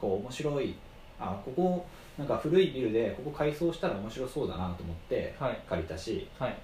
[0.00, 0.74] こう面白い
[1.18, 1.84] あここ
[2.16, 5.58] なんか古いビルでここ改装したら面白そうだなと思ってはい。
[5.68, 6.56] 借りたしはい。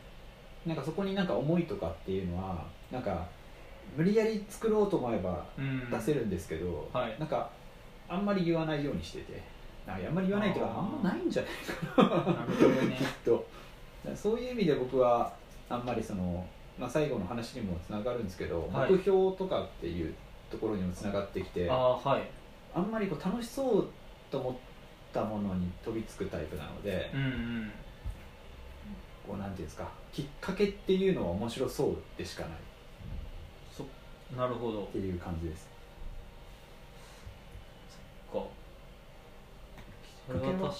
[0.66, 3.26] なんかそこになんか思いとかっていうのはなんか
[3.96, 5.90] 無理やり作ろうと思えばうん。
[5.90, 7.16] 出せるんですけど、はい。
[7.18, 7.50] なんか
[8.08, 9.42] あんまり言わないようにしてて
[9.86, 11.52] ああんまり言わないというかあんまないんじゃない
[11.96, 12.96] なるほどね。
[12.98, 13.46] きっと。
[14.14, 15.32] そういう意味で僕は
[15.68, 16.46] あんまりその、
[16.78, 18.92] まあ、最後の話にもつながるんですけど、はい。
[18.92, 20.14] 目標とかっていう
[20.50, 22.22] ところにもつながってきてああはい。
[22.74, 23.88] あんまりこう楽しそう
[24.30, 24.54] と思っ
[25.12, 27.72] たものに飛びつくタイプなので、うんうん。
[29.26, 32.52] こうなんていうんですかきっかけっていうのは面白そうでしかない。
[32.52, 32.54] っ
[33.70, 33.86] そ
[34.36, 34.82] なるほど。
[34.86, 35.74] ていう感じですか
[40.26, 40.72] それは確かに、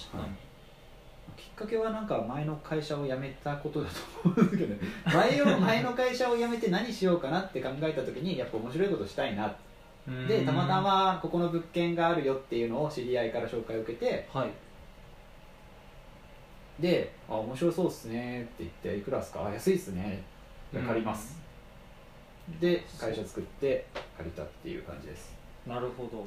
[1.37, 4.81] きっかけはなんか前の会社を辞めたことだと思うんですけどね。
[5.05, 9.55] 前を前の会社を辞めて何しようかなって考えた時にやっぱ面白いことしたいな。
[10.07, 10.27] うん。
[10.27, 14.51] でたまたまここの物件があるよっていうのを知り合いから紹介を受けてはい。
[16.81, 19.47] で「あ面白そうっすね」って言って「いくらですか？
[19.47, 20.23] あ安いっすね」
[20.75, 21.41] 借ります、
[22.59, 25.37] で会社作って借りたっていう感じです、
[25.69, 26.27] なるほど、はい。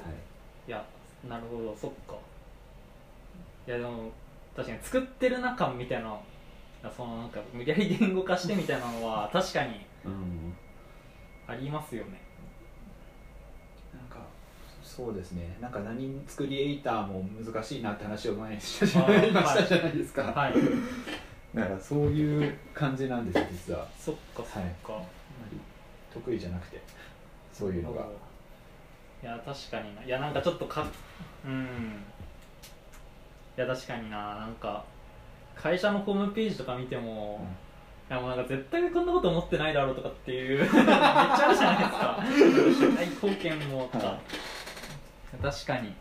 [0.69, 0.85] いや
[1.27, 1.75] なるほど。
[1.75, 2.15] そっか
[3.67, 4.11] いやでも
[4.55, 6.17] 確かに作ってる中みたいな
[6.95, 10.53] そのなんか無理やり言語化してみたいなのは確かにうん
[11.47, 12.21] ありますよね。
[13.93, 14.25] なんか
[14.83, 15.57] そうですね。
[15.61, 20.53] なんか何作りエイターも難しいなって話を前にしたじゃないあーましたじゃないですか、はい。
[21.55, 23.87] だからそういう感じなんですよ実は。
[23.97, 25.05] そっかそっか、あんま
[25.51, 25.57] り
[26.13, 26.81] 得意じゃなくて。
[27.53, 28.05] そういうのが。
[29.23, 30.03] いや確かにな。
[30.03, 30.85] いやなんかちょっとか
[31.45, 32.03] うん
[33.57, 34.35] いや確かにな。
[34.35, 34.85] なんか
[35.55, 37.43] 会社のホームページとか見ても、
[38.09, 42.87] いやもうなんか絶対こんなこと思ってないだろうとかっていう めっちゃあるじゃないですか。
[42.87, 44.19] 社会貢献もとか、は
[45.41, 45.93] 確かに。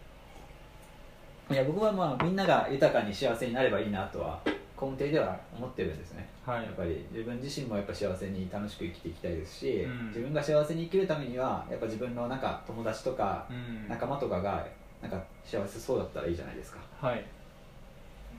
[1.51, 4.41] いや僕はまあみんなが豊かに幸せになればいいなとは
[4.81, 6.29] 根底では思ってるんですね。
[6.45, 6.65] はい。
[6.65, 10.09] やっぱり自分自身もやっぱ幸せに楽しく生きていきたいですし、うん。
[10.09, 13.89] 自分が幸せに生きるためにはやっぱ自分のなんか友達とかうん。
[13.89, 14.67] 仲間とかが
[15.01, 16.79] なんか幸せそうだったらいいじゃないですか。
[17.01, 17.25] はい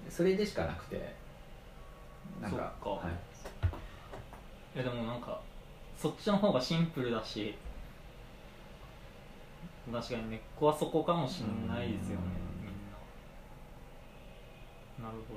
[0.09, 1.15] それでしかなくて。
[2.41, 3.07] なんかそっか。
[3.07, 4.77] はい。
[4.77, 5.41] いやでもなんか
[5.97, 7.55] そっちの方がシンプルだし
[9.91, 12.21] 確かに根っこはそこかもしれないですよね
[12.61, 12.65] うん。
[12.65, 12.75] みん
[15.01, 15.09] な。
[15.09, 15.33] なるほ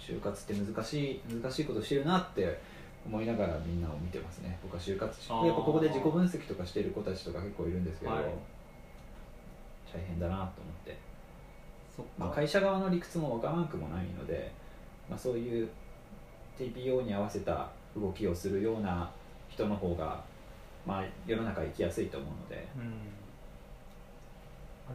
[0.00, 2.60] 就活って難しい難しいことしてるなって
[3.06, 4.58] 思いながらみんなを見てますね。
[4.62, 5.46] 僕は就活しあー。
[5.46, 8.24] やっぱここで自己分析とかしてる子たちとか結構いるんですけど、はい。
[9.92, 10.50] 大変だなと思っ
[10.84, 10.98] て、
[12.18, 14.52] まあ、か会社側の理屈もわからなくもないので、
[15.08, 15.68] まあ、そういう
[16.58, 19.10] TPO に合わせた動きをするような
[19.48, 20.22] 人の方が、
[20.86, 22.92] まあ、世の中生きやすいと思うので、うん。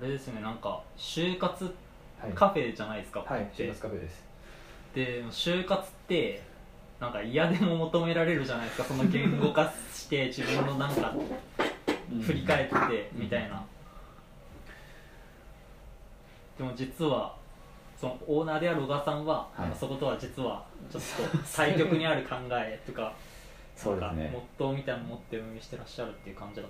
[0.02, 1.74] あれですねなんか就活
[2.22, 4.24] はい、カフェじゃないですか、はい、で就活カフェです。
[4.94, 6.42] で就活って
[7.00, 11.16] なんか嫌でも求められるじゃないですかその言語化して自分のなんか
[12.22, 13.64] 振り返ってみたいな、
[16.60, 17.34] でも実は
[18.00, 19.72] そのオーナーである小川さんは、はい。
[19.78, 23.14] そことは実はちょっと対極にある考えとか
[23.76, 24.30] そうですね。
[24.34, 26.68] モットーみたいなの持って運営してらっしゃるっていう感じだ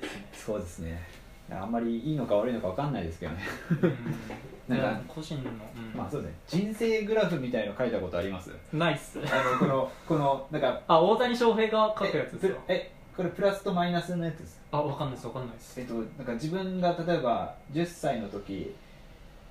[0.00, 1.02] ですねそうですね。
[1.50, 3.42] あんまりいいのか悪いのかわかんないですけどね。
[4.68, 4.78] うん。
[4.78, 5.96] なんか個人の、うん。
[5.96, 6.62] まあそうですね。
[6.64, 8.52] 人生グラフみたいの書いたことあります？
[8.72, 12.56] ナイスあのこのこのなんかあ大谷翔平が書くやつですよ。
[12.68, 14.60] ええこれプラスとマイナスのやつです。
[14.70, 15.80] あわかんないですわかんないです。
[15.80, 18.74] えっとなんか自分が例えば10歳の時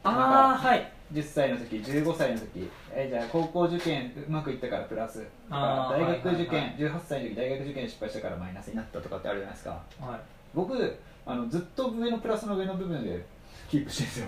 [0.06, 0.92] あなんあはい。
[1.14, 2.70] 10歳の時15歳の時。
[2.94, 5.26] えじゃあ高校受験うまくいったからプラス。
[5.50, 9.72] 大学受験、はいはい18歳の時大学受験失敗したからマイナスになったとかってあるじゃないですか。
[10.00, 10.20] はい。
[10.54, 13.26] 僕あのずっと上のプラスの上の部分で
[13.70, 14.26] キープしてるんですよ。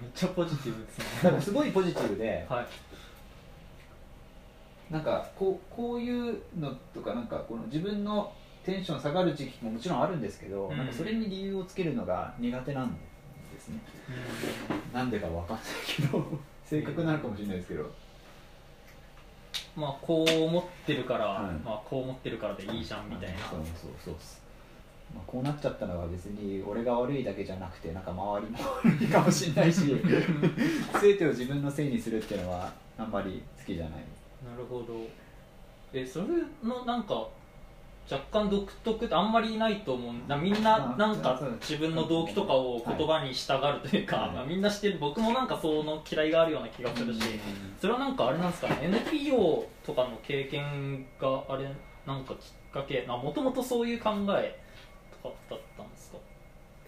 [0.00, 2.66] めっちゃポジティブですだかねらすごいポジティブではい。
[4.92, 8.32] なんかこうこういうのとかなんかこの自分の
[8.64, 10.76] テンション下がる時期ももちろんあるんですけど、うん。
[10.78, 13.00] なんかそれに理由をつけるのが苦手なんで
[13.58, 13.80] すね。
[14.92, 16.24] なんでかわかんないけど
[16.64, 17.90] 性格なのかもしれないですけど、
[19.76, 21.54] まあこう思ってるから、はい。
[21.64, 23.38] まあこう思ってるからでいいじゃんみたいな。
[23.38, 24.42] そうそうそうっす、
[25.14, 29.80] まあ、こうなっちゃったのは別に俺が悪いだけじゃなくてなんか周りも悪いかもしれないし
[31.00, 33.92] 全てを自分のせいにするっていうのはあんまり好きじゃない。
[34.44, 35.06] なるほど。
[35.92, 36.26] えそれ
[36.62, 37.28] のなんか
[38.10, 40.14] 若干独特ってあんまりないと思う。
[40.26, 44.30] なみんなまあなんか自分の動機とかを言葉に従うというか、はい。
[44.32, 47.20] まあみんな知ってる僕もなんかその嫌いがあるような気がするし、
[47.80, 51.70] それはなんかあれなんですかね NPO とかの経験があれ
[52.06, 54.58] なんかきっかけもともとそういう考え
[55.22, 56.18] とかだったんですか？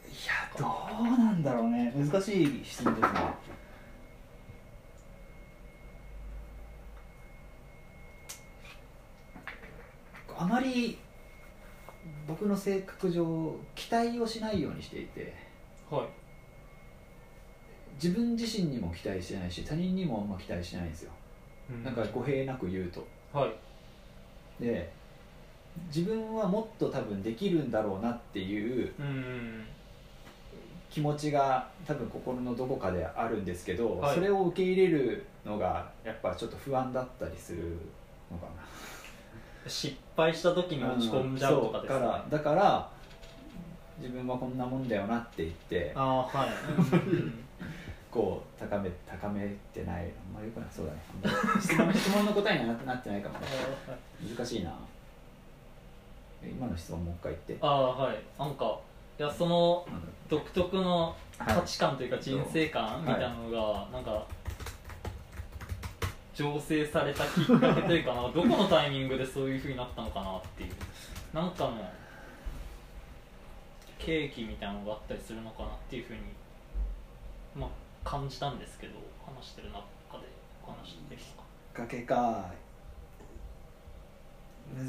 [0.09, 1.93] いやどうなんだろうね。
[1.95, 3.21] 難しい質問ですね。
[10.39, 10.99] あまり
[12.27, 15.35] 僕の性格上期待をしないようにしていて
[15.91, 16.09] はい。
[18.03, 21.13] 自分自身にも期待してないし他人にもあんま期待してないんですよ。
[21.85, 23.07] なんか語弊なく言うと。
[23.33, 24.63] はい。
[24.63, 24.91] で
[25.89, 29.67] 自分はもっと多分できるんだろうなっていううん
[30.91, 34.15] 気持ちが多分心のどこかであるんですけど、はい。
[34.15, 37.77] それを受け入れるのがやっぱちょっと不安だったりする
[38.31, 38.47] のか
[39.67, 42.91] 失敗した時にな落ち込んじゃうとかですそうからだから
[43.99, 46.49] 自分はこんなもんだよなって言ってああはい、
[48.11, 50.05] こう高め高めてない。
[50.05, 50.69] あんまりよくない。
[50.71, 50.99] そうだね。
[51.23, 53.47] あんまり質問質問の答えにはななってないかもね。
[54.37, 54.73] 難しいな。
[56.43, 57.59] え今の質問もう一回言って。
[57.61, 58.19] ああはい。
[58.39, 58.79] なんか
[59.19, 59.87] いやその
[60.29, 64.27] 独特の価値観というか人生観みたいなのがなんか
[66.41, 70.71] 醸成されたきっかけというかなどこのタイミングでそういうふうになったのかなっていう。
[71.35, 71.89] なんかの
[73.99, 76.21] 契機みたいなのがあったりするのかなっていうふうに
[77.55, 77.71] まあ
[78.09, 79.79] 感じたんですけど話してる中
[80.19, 80.27] で
[80.67, 82.53] お話できたかきっかけか。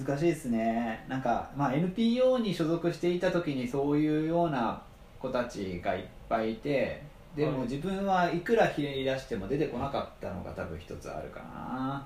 [0.05, 1.03] 難しいですね。
[1.07, 4.79] なんか、まあ、NPO に所属していた時にそういうような
[5.19, 7.01] 子たちがいっぱいいて
[7.36, 7.67] でもはい。
[7.67, 12.06] 自分はいくらひねり出しても出てこなかったのが多分一つあるかな。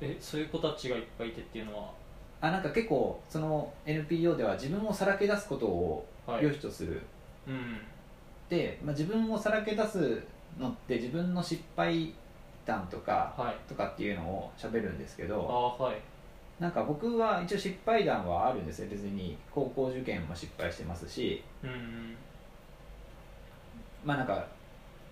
[0.00, 1.90] えそういう子たちがいっぱいいてっていうのは？
[2.42, 6.44] あなんか結構その NPO では自分をさらけ出すことをはい。
[6.44, 7.00] 良しとする、
[7.46, 7.78] うん
[8.50, 10.22] で、まあ、自分をさらけ出す
[10.58, 12.12] のって自分の失敗
[12.66, 13.68] 談とかはい。
[13.68, 15.96] とかっていうのを喋るんですけあどあはい。
[16.60, 18.88] なんか僕は一応失敗談はあるんですよ。
[18.90, 22.14] 別に高校受験も失敗してますしうん
[24.06, 24.46] まあなんか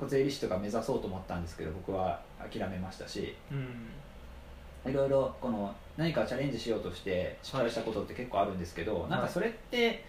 [0.06, 4.90] 税理士とか目指そうと思ったんですけど僕は諦めましたしうん。
[4.90, 10.04] いろいろこの何かチャレンジしようとして失敗したことって結構あるんですけど、なんかそれって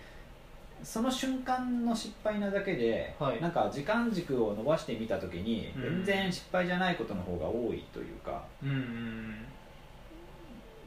[0.84, 3.42] その瞬間の失敗なだけで、はい。
[3.42, 6.04] なんか時間軸を伸ばしてみた時にうん。
[6.04, 9.36] 全然失敗じゃないことの方が多いというか、うんうん。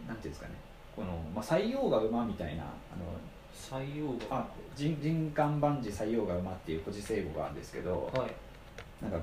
[0.07, 0.55] なんていうんですかね。
[0.95, 2.73] この、まあ、採用が馬みたいなあの
[3.59, 4.39] 採用が。
[4.39, 8.31] あ人人間万事採用が馬っていう古事成語があるんですけど、はい。
[9.03, 9.19] なんか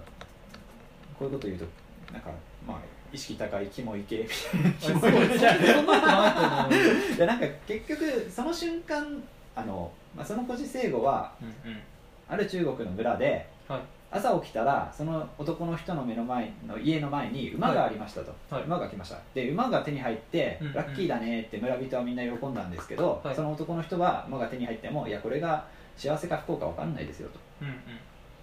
[1.17, 1.65] こういうこと言うと
[2.11, 2.29] なんか
[2.67, 2.77] まあ
[3.13, 7.15] 意識高いキモい系みたいなキモいそうですそんなことないと思う。
[7.15, 9.23] いやなんか結局その瞬間
[9.55, 11.79] あの、まあ、その古事成語はうんうん。
[12.27, 13.79] ある中国の村ではい
[14.15, 18.63] 朝起きたらその男の人の目の前の家の前に馬がありましたと、はい。
[18.63, 19.17] 馬が来ました。
[19.33, 20.73] で馬が手に入って、うんうん。
[20.73, 23.35] ラッキーだねって村人はみんな喜んだんですけど、はい。
[23.35, 25.65] その男の人は馬が手に入ってもいやこれが
[25.97, 27.39] 幸せか不幸か分かんないですよと。
[27.61, 27.75] うんうん。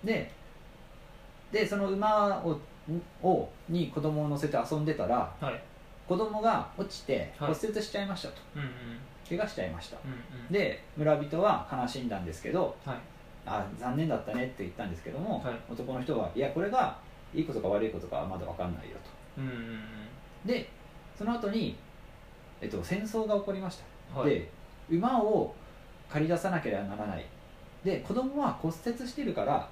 [0.07, 0.31] で
[1.51, 2.59] でその馬を
[3.23, 5.63] をに子供を乗せて遊んでたらはい。
[6.07, 7.55] 子供が落ちてはい。
[7.55, 8.69] 骨折しちゃいましたと、うんうん。
[9.29, 9.97] 怪我しちゃいました。
[10.05, 10.15] うんう
[10.51, 10.53] ん。
[10.53, 12.97] で村人は悲しんだんですけどはい
[13.44, 15.55] あ残念だったねって言ったんですけども、はい。
[15.70, 16.96] 男の人はいやこれが
[17.35, 18.96] いいことか悪いことかはまだ分かんないよ
[19.37, 19.42] と。
[19.42, 20.46] うんうんうん。
[20.46, 20.68] で
[21.16, 21.76] その後に
[22.61, 23.81] えっと戦争が起こりまし
[24.14, 24.31] た、はい。
[24.31, 24.50] で
[24.90, 25.55] 馬を
[26.09, 27.26] 借り出さなければならない。
[27.85, 29.68] で子供は骨折してるから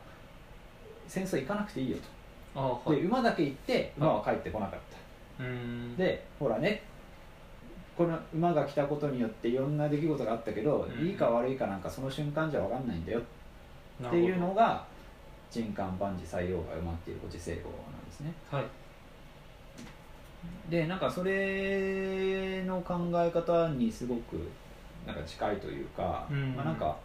[1.06, 1.96] 戦争行かなくていいよ
[2.54, 3.00] と、あはい。
[3.00, 4.80] で馬だけ行って馬は帰ってこなかっ
[5.38, 5.96] た、うーん。
[5.96, 6.83] でほらね
[7.96, 11.06] この馬が来たことによっていろんな出来事があったけど、うん。
[11.06, 13.22] いいか悪いかなんかその瞬間じゃ分かんないんだよっ
[14.01, 14.29] てなるほど。
[14.29, 14.85] いうのが
[15.51, 18.33] 人間万事採用が馬っていう古事成語なんですね。
[18.51, 18.65] はい。
[20.71, 24.49] でなんかそれの考え方にすごく
[25.07, 26.55] なんか近いというか、うん。
[26.55, 26.97] まあ、なんか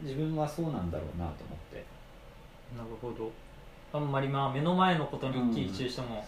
[0.00, 1.84] 自分はそうなんだろうなと思って。
[2.76, 3.30] なるほど。
[3.92, 6.24] あんまりまあ目の前のことに一喜一憂しても、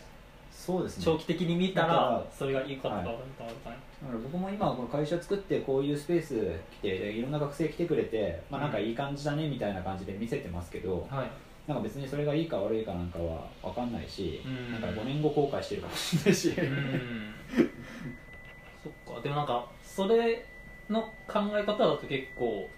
[0.51, 1.05] そうですね。
[1.05, 3.07] 長期的に見たららそれがいいかとか悪い。
[3.07, 6.35] か悪いだから僕も今この会社作ってこういうスペース
[6.81, 11.31] 来てでいろんな学生来てくれて、まあ、なんかいい感じだねみたいな感じで見せてますけど、はい。
[11.69, 14.73] なんか別にそれがいいか悪いかなんかは分かんないし、うん。
[14.73, 17.35] なんか5年後後悔してるかもしれないし、うん。
[18.83, 19.21] そっか。
[19.21, 20.47] でもなんかそれ
[20.89, 22.69] の考え方だと結構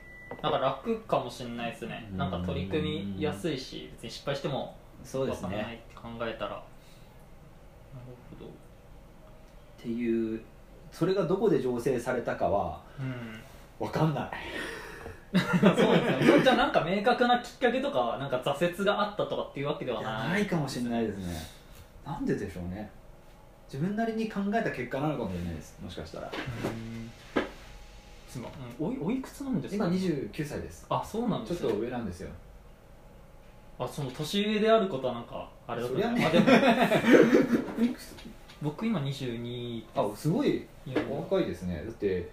[0.42, 2.08] なんか楽かもしれないですね。
[2.10, 2.18] うん。
[2.18, 6.50] なんか取り組みやすいし別に失敗してもそうですわからないねって考えたら。
[6.50, 6.64] なる
[8.38, 8.46] ほど。
[8.46, 8.48] っ
[9.78, 10.42] ていう
[10.92, 13.40] それがどこで醸成されたかはうん。
[13.80, 14.30] 分かんない。
[15.34, 16.42] そうですね。
[16.44, 20.28] じゃあなんか明確なきっかけとかなんか挫折があったとかっていうわけではない。
[20.30, 21.34] ないかもしれないですね。
[22.04, 22.90] なんででしょうね。
[23.72, 25.78] 自分なりに考えた結果なのかもしれないです。
[25.82, 26.30] もしかしたら。
[26.30, 27.10] うん。
[28.78, 29.86] おいおいくつなんですか？
[29.86, 30.86] 今29歳です。
[30.90, 31.58] あそうなんですね。
[31.60, 32.28] ちょっと上なんですよ。
[33.78, 36.26] あその年上であることはなんかあれだとそりゃね。
[36.26, 36.46] あでも
[38.62, 40.66] 僕今22あすごい。
[40.86, 41.82] いやお若いですね。
[41.84, 42.26] だってだ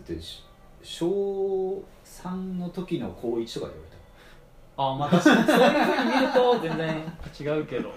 [0.00, 0.44] ってし
[0.82, 4.82] 小3の時の高1とかで言われた。
[4.82, 5.46] あまあ確かに。
[5.46, 7.92] そういうふうに見ると全然違うけど。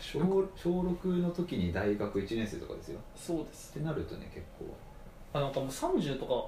[0.00, 0.18] 小
[0.56, 3.00] 小6の時に大学1年生とかですよ。
[3.14, 3.72] そうです。
[3.76, 4.74] ってなるとね結構。
[5.32, 6.40] あなんかもう30とかっ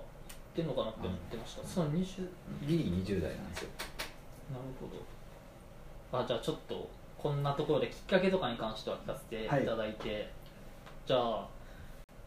[0.55, 2.29] てんのかなって思ってました、その20
[2.67, 3.71] ギリ20代なんですよ。
[4.51, 4.87] なるほ
[6.17, 6.19] ど。
[6.19, 6.89] あじゃあちょっと
[7.23, 9.49] こんなところできっかけとかに関しては聞かせてい。
[9.49, 10.31] ただいて、
[11.07, 11.49] じゃあ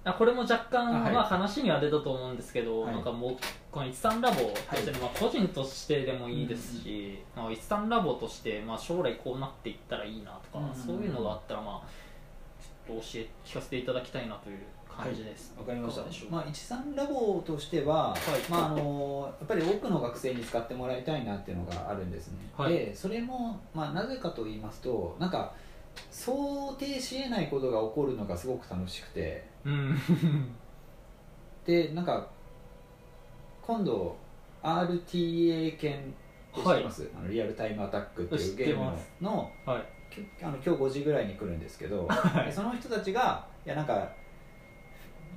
[0.06, 2.94] あこれも若干、まあ、話には出たと思うんですけど、はい。
[2.94, 3.38] なんかもう
[3.72, 10.76] この一三ラボとして、まあ、個人としてでもいいですし、まあ、一三ラボとして、まあ、将来こうなっていったらいいなとか、うん。
[10.76, 11.88] そういうのがあったら、まあ、
[12.88, 14.60] と教え聞かせていただきたいなという
[14.90, 16.02] 感じです、わかりました。
[16.02, 18.52] いかがでしょうかまあ、13ラボとしては、い。
[18.52, 22.74] まあ、あのやっぱり多くの学生に使ってもらいたいなっていうのがあるんですね、はい。
[22.74, 25.54] でそれも、まあ、なぜかと言いますとなんか
[26.12, 29.46] 想定しえないことが起こるのがすごく楽しくて。
[29.66, 29.98] うん。
[31.66, 32.28] でなんか
[33.62, 34.18] 今度
[34.62, 38.86] RTA 研って知ってます、あのリアルタイムアタックっていうゲーム
[39.22, 39.32] の。
[39.32, 39.82] のはい。
[39.82, 39.86] き
[40.42, 42.08] あの今日5時ぐらいに来るんですけど、
[42.46, 44.10] で その人たちがいやなんか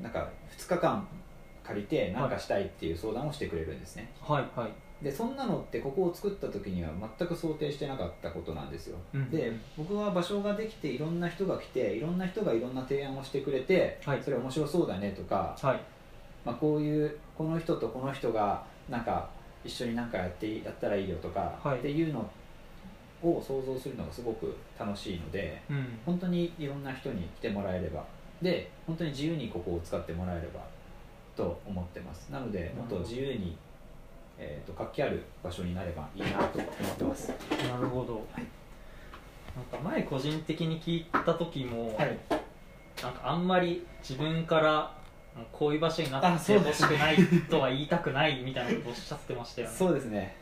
[0.03, 1.07] なんか2日間
[1.67, 5.05] 借りて何かしたいっていう相談をしてくれるんですね、はいはい。
[5.05, 9.31] でそんなのってここを作った時には全く想定してなかったことなんですよ、うん。
[9.31, 14.23] で僕は場所ができていろんな人が来ていろんな人がいろんな提案をしてくれて、はい。
[14.23, 15.81] それ面白そうだねとか、はい。
[16.45, 19.29] まあ、こういうこの人とこの人がなんか
[19.65, 21.79] 一緒に何かやってやったらいいよとか、はい。
[21.79, 22.31] っていうの
[23.33, 25.99] を想像するのがすごく楽しいのでうん。
[26.05, 28.05] 本当にいろんな人に来てもらえれば
[28.43, 30.61] で本当に自由にここを使ってもらえれば
[31.37, 32.31] と思ってます。
[32.31, 33.57] なのでもっと自由に、
[34.39, 37.29] えー、と活気ある場所になればいいなと思ってます。
[37.29, 38.45] なるほど、はい。
[39.55, 42.19] なんか前個人的に聞いた時も、はい。
[43.03, 44.97] なんかあんまり自分から
[45.53, 47.17] こういう場所になあってほしくない
[47.51, 49.75] とは言いたくないみたいなことをおっしゃってましたよね。
[49.75, 50.37] そうですね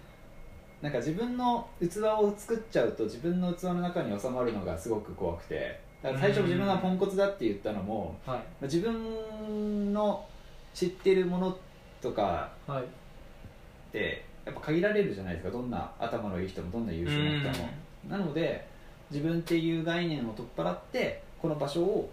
[0.84, 8.64] なんか自分の器を作っちゃうと自分の器の中に収まるのがすごく怖くてだから最初自分がポンコツだって言ったのもはい。
[8.64, 10.22] 自分の
[10.74, 11.56] 知ってるもの
[12.02, 12.86] とかはいっ
[13.92, 15.52] てやっぱ限られるじゃないですか。
[15.52, 17.68] どんな頭のいい人もどんな優秀な人も。
[18.06, 18.68] なので
[19.10, 22.10] 自分っていう概念を取っ払ってこの場所を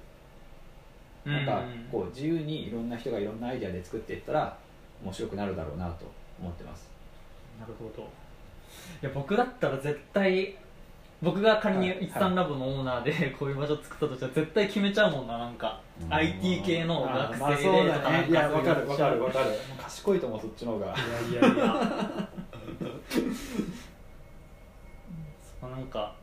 [1.25, 1.89] うんなんかうん。
[1.91, 4.57] こう自由にいろんな人がいろんなアイデアで作っていったら
[5.03, 6.09] 面白くなるだろうなと
[6.39, 6.89] 思ってます。
[7.59, 8.07] なるほど
[9.01, 10.55] いや僕だったら絶対
[11.21, 15.79] 僕が仮にはい一三ラボのオーナーで こういう場所作ったとしたら絶対決めちゃうもんななんか。
[16.09, 19.45] IT 系の学生でとかなんいやわかるわかるわかる。
[19.79, 20.87] 賢いと思うそっちの方が。
[20.87, 20.95] いや
[21.39, 21.75] いやいや。
[25.61, 26.15] そうなんか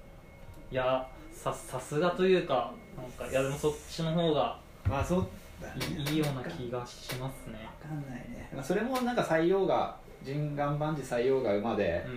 [0.73, 5.27] いやささすがというかなんかいやでもそっちの方がまあそう
[5.63, 5.69] だ
[6.11, 7.59] いいような気がしますね。
[7.83, 8.51] わかんないね。
[8.53, 9.97] まあそれもなんか採用が
[10.29, 12.11] 人願万事採用が馬でう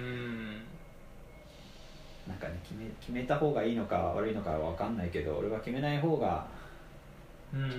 [2.29, 6.45] なんかね決め決めた方がいいのか悪いのかは分かんないけど俺は決めない方が
[7.53, 7.71] うん。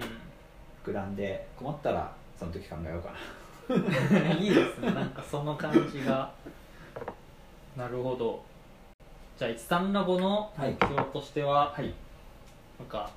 [0.84, 3.14] 膨らんで困ったらその時考えようか
[4.40, 4.90] いいですね。
[4.90, 6.32] なんかその感じが。
[7.76, 8.42] なるほど。
[9.38, 11.94] じゃあ一三ラボの目標としては、なはい。
[12.78, 13.08] なんか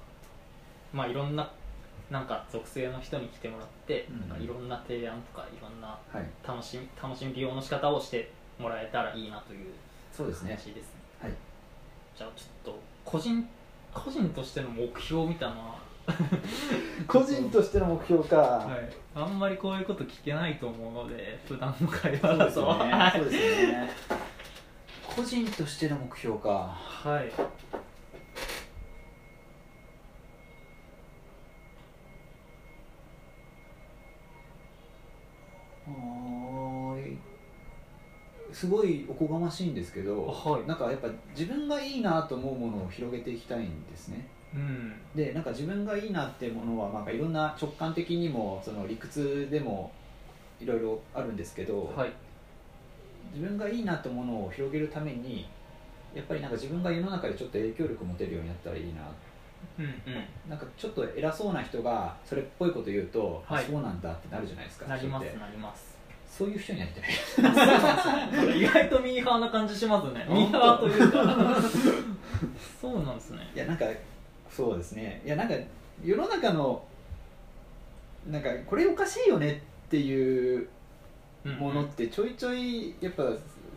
[0.93, 1.49] まあいろんな
[2.09, 4.29] なんか属性の人に来てもらって、うん。
[4.29, 6.25] なんかいろんな提案とかいろんなはい。
[6.47, 9.73] 楽しみ楽しみ利用の仕方をしてもらえたらいいなという
[10.11, 10.51] そうですね。
[10.51, 10.91] 話ですね。
[11.21, 11.31] はい。
[12.15, 13.47] じゃあちょっと個人
[13.93, 15.75] 個人としての目標みたいな。
[17.07, 22.51] 個人としての目標か、はい、あんまりこういうこと聞けないと思うので普段の会話だと。
[22.51, 22.93] そうですよね。
[22.93, 23.89] はいそうですよね。
[25.15, 26.49] 個人としての目標か。
[26.49, 27.31] はい
[38.55, 40.65] すごいおこがましいんですけど、はい。
[40.65, 44.25] なんかやっぱ自分がいいなと思うものを広げていきたいんですね。
[44.53, 44.93] うん。
[45.13, 49.91] でなんか自分がいいなってものはなんかいろんな直感的にもその理屈でも
[50.61, 52.13] いろいろあるんですけど、はい。
[53.33, 55.45] 自分がいいなってものを広げるために
[56.13, 59.11] やっぱりなんか自分が世の中でちょっと影響力を持てるようになったらいいな。
[59.77, 60.49] うんうん。
[60.49, 63.65] なんかちょっと偉そうな人がそれっぽいこと言うと、はい。
[63.65, 65.94] あそうなんだってなるじゃないですかなりますなります
[66.37, 70.25] そういう人になりたい意外とミーハーな感じしますね。
[70.29, 71.61] ミーハーというか。
[72.81, 73.49] そうなんですね。
[73.55, 73.85] いやなんか
[74.51, 75.21] そうですね。
[75.25, 75.55] いやなんか
[76.03, 76.83] 世の中の
[78.29, 80.67] なんかこれおかしいよねっていう
[81.59, 83.23] ものってちょいちょいやっぱ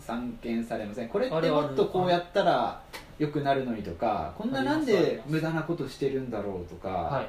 [0.00, 1.08] 散見されません？
[1.08, 2.80] これってもっとこうやったら
[3.20, 7.28] 良くなるのにとかこんななんで無駄なことしてるんだろうとか、はい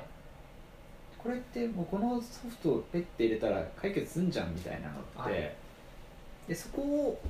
[1.22, 5.54] これってもうこのソフトをペッて入れたら解決すんじゃんみたいなのって、はい。
[6.48, 7.22] でそこを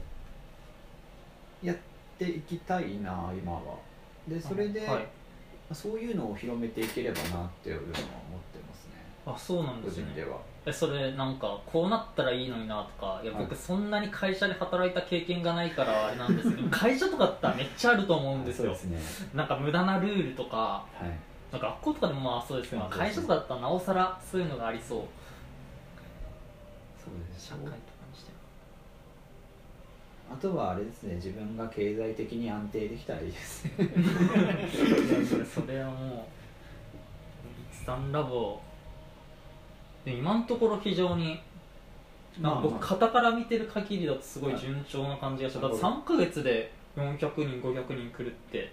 [1.64, 1.78] やっ
[2.18, 3.62] ていきたいな今は。
[4.28, 5.08] でそれで、はい。
[5.74, 8.94] そういうのを広めていければなっていうのは思ってますね。
[9.26, 10.06] あそうなん個ですね。
[10.14, 10.38] 人では。
[10.68, 13.44] えそれなんかこうなったらいいのになとかいやはい。
[13.44, 18.76] 僕そんなに会社で働いた経験がないからあれなんですけど 会社とかだったらめっちゃあると思うんですよ。
[18.76, 19.30] そうですね。
[19.34, 25.00] なんか無駄なルールとかはい学校とかでもまあそうですけど、そうそう会社とかだったらなおさらそういうのがありそう。
[27.04, 27.74] そうです社会とか
[28.12, 28.32] にして
[30.32, 31.16] あとはあれですね。
[31.16, 33.72] 自分が経済的に安定できたらいいですね。
[35.43, 36.20] それはもう
[37.74, 38.60] 一三ラボ。
[40.06, 41.41] で今のところ非常に
[42.39, 42.80] まあまあ。
[42.80, 48.72] 肩から見てる限りだとすごい順調な感じがしてだって3ヶ月で400人500人来るって。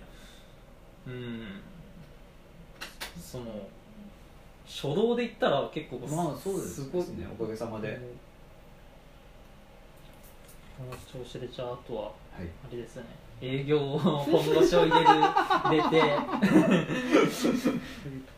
[1.07, 1.63] うん
[3.21, 3.45] その
[4.67, 7.27] 初動で言ったら結構まあそうですすごいね。
[7.39, 8.01] おかげさまで、
[10.77, 12.13] この調子でじゃああとははい。
[12.69, 13.05] あれですね。
[13.41, 15.89] 営業を本腰を入れる入れて。
[15.91, 16.11] という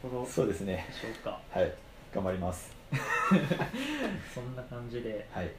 [0.02, 0.86] ところでしそうですね。
[1.04, 1.40] ょうか。
[1.50, 1.74] はい。
[2.14, 2.76] 頑張ります。
[4.34, 5.26] そんな感じで。
[5.32, 5.50] はい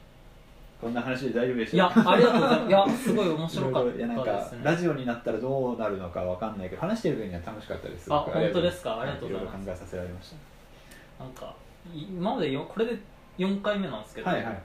[0.79, 2.11] こんな話で大丈夫でしいやょうか？
[2.11, 2.69] ありがとうございます。
[2.69, 8.13] いやすごい面白かっいやなんたでかすねラジオになったらどうなるのかわかんないけど話してる分には楽しかったです。
[8.13, 9.01] あ僕本当ですか？
[9.01, 9.65] ありがとうございます。
[9.65, 10.33] 考えさせられまし
[11.19, 11.53] なんか
[11.93, 12.97] い今までよこれで
[13.37, 14.61] 4回目なんですけど、たはいはい。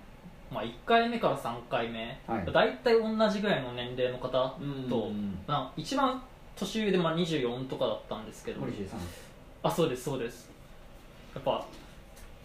[0.52, 2.44] まあ、1回目から3回目、はい。
[2.52, 4.28] 大体同じぐらいの年齢の方
[4.88, 6.22] と、うんまあ、一番
[6.54, 8.60] 年上でまあ24とかだったんですけど。
[9.64, 10.50] あそうですそうです。
[11.34, 11.64] やっぱ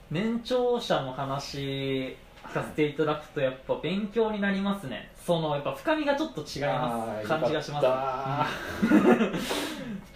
[0.10, 2.16] 年長者の話
[2.48, 5.12] 聞かせていただくとやっぱ勉強になりますね。
[5.16, 7.28] そのやっぱ深みがちょっと違います。
[7.28, 7.86] 感じがします。
[7.86, 8.48] よか
[8.92, 9.30] なんかっ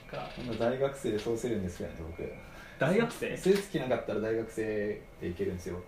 [0.10, 2.30] た今度大学生でそうするんですけどね僕。
[2.80, 3.38] 大学生？
[3.38, 5.80] スーツ着なかったら大学生でいけるんですよ。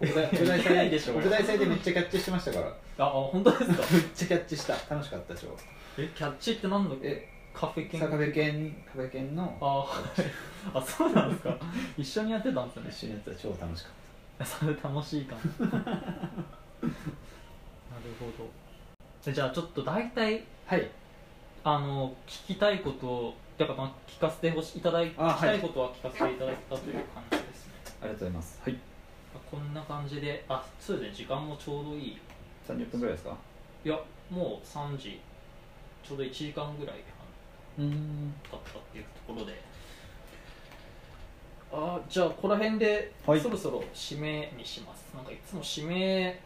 [0.00, 2.66] 僕国大国大いけないでしょ国大祭でめっちゃキャッチしてましたから
[2.98, 5.56] ああ本当ですかめっちゃキャッチした楽しかったでしょ
[5.96, 9.88] えキャッチってなんだっけえカフェ犬さカフェ犬カフェ犬のあはい
[10.74, 11.56] あそうなんですか
[11.96, 13.92] 一緒にやってたんですね一緒にやったら超楽しかっ
[14.42, 15.40] それ楽しいかも。
[15.70, 15.78] な
[16.88, 18.48] るほど。
[19.24, 20.90] でじゃあちょっと大体たはい。
[21.66, 25.60] あの聞きたいことをだからまあ聞かせてほしいいただいあ聞きたい。
[25.60, 27.72] ことは聞かせていただいたという感じですね。
[28.02, 28.60] ありがとうございます。
[28.62, 28.78] はい。
[29.50, 32.18] こんな感じであそうですね時間もちょうどいい。
[32.68, 33.36] 30分ぐらいですか？
[33.84, 33.98] いや
[34.30, 35.20] もう3時
[36.02, 36.96] ちょうど1時間ぐらい
[37.78, 38.34] うん。
[38.50, 39.60] 経ったっていうところで
[41.76, 43.40] あじゃあここら辺で、はい。
[43.40, 45.04] そろそろ締めにします。
[45.14, 46.40] なんかいつも締め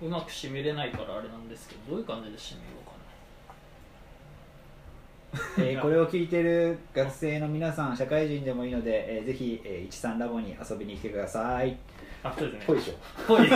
[0.00, 2.92] うまく締めれないからあれなんですけどどういう感じで締めようか
[5.62, 11.76] えーこれを聞いてる学生の皆さん社会人でもいいので、えーぜひ、えー、13ラボに遊びに来てください。
[12.24, 12.64] なあそうですね。
[12.66, 12.94] ほいでしょ。
[13.26, 13.48] ぽい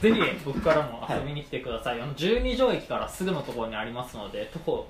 [0.00, 4.86] ぜひ僕からも遊びに来てください、あの12条駅からすぐのところにありますので徒歩、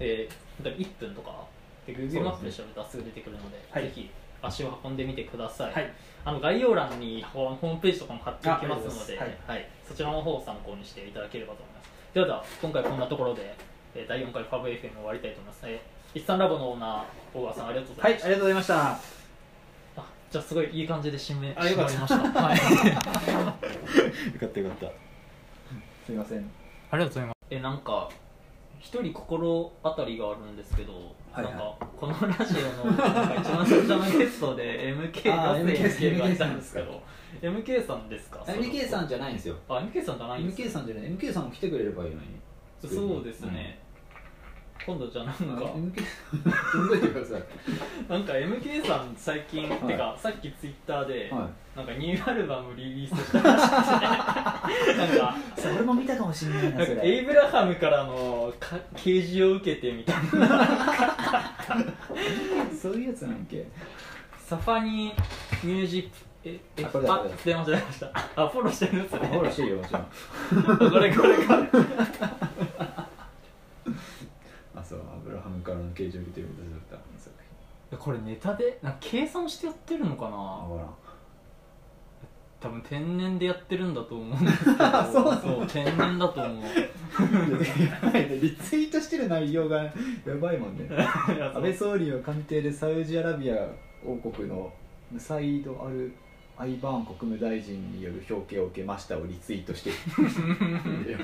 [0.00, 1.30] えー、1分とか。
[1.30, 3.84] で Google マップで調べたらすぐ出てくるので、はい。
[3.84, 4.10] ぜひ
[4.42, 5.92] 足を運んでみてください、はい。
[6.24, 9.56] あの概要欄にホホームページとかも貼っておきますのであありがとうござい。
[9.58, 9.68] はい。
[9.86, 11.90] そちらの方を参考にしていただければと思います。
[12.14, 13.56] ではでは今回こんなところで、
[13.94, 18.74] えー第4回ファブ FM 終わりたいと思います、えー、一三ラボのオーナー大川さんありがとうございました、はいありがとうございました。
[19.96, 22.00] あじゃあすごいいい感じで締めあよかった。
[22.00, 22.42] ました。
[22.42, 22.58] はい。
[24.34, 24.86] よかったよかった。
[26.04, 26.50] すいません。
[26.90, 27.36] ありがとうございます。
[27.50, 28.08] えなんか
[28.80, 31.54] 一人心当たりがあるんですけど、はいはい。
[31.54, 37.02] なんかこのラジオの一番最初のゲストで MK あーガス MK がいたんですけど
[37.42, 39.56] MK さんですか？MK さんじゃないんですよ。
[39.68, 41.04] あ MK さんじゃないんですか MK さんじゃない。
[41.10, 42.26] MK さんも来てくれればいいのに。
[42.86, 43.78] そうですね、
[44.86, 46.02] 今度じゃあなんか MK
[46.44, 47.42] 覚えてください。
[48.08, 49.78] なんか MK さん最近、はい。
[49.80, 54.96] てかさっきツイッターで、はなんかニューアルバムリリースしたらしくて。
[54.96, 61.54] なんかいそれも見たかもしれないなんかエイブラハムからのか啓示を受けてみたいな。
[62.80, 63.66] そういうやつなんけ
[64.38, 66.16] サファニーミュージック
[66.46, 67.36] ええあこれだこれだ。
[67.42, 68.12] 出ました出ました。
[68.36, 69.28] あフォローしてるんですね。
[69.28, 70.04] ほらしてるよもちろん。
[70.76, 71.58] これこれこれ
[74.76, 77.32] あそうアブラハムからの形状を見てることだったんですよ
[77.98, 80.88] これネタでなんか計算してやってるのかあなほら
[82.60, 84.76] 多分天然でやってるんだと思うんですけど。
[85.12, 85.66] そうそう。
[85.66, 86.64] 天然だと思う。
[86.64, 89.92] やばいねリツイートしてる内容がや
[90.40, 90.88] ばいもんね。
[91.54, 93.68] 安倍総理は官邸でサウジアラビア
[94.02, 94.72] 王国の
[95.10, 96.14] ムサイド・アル・
[96.56, 99.90] アイバーン国務大臣による表敬を受けましたをリツイートして。
[99.90, 99.96] る
[100.72, 101.18] なんでよ。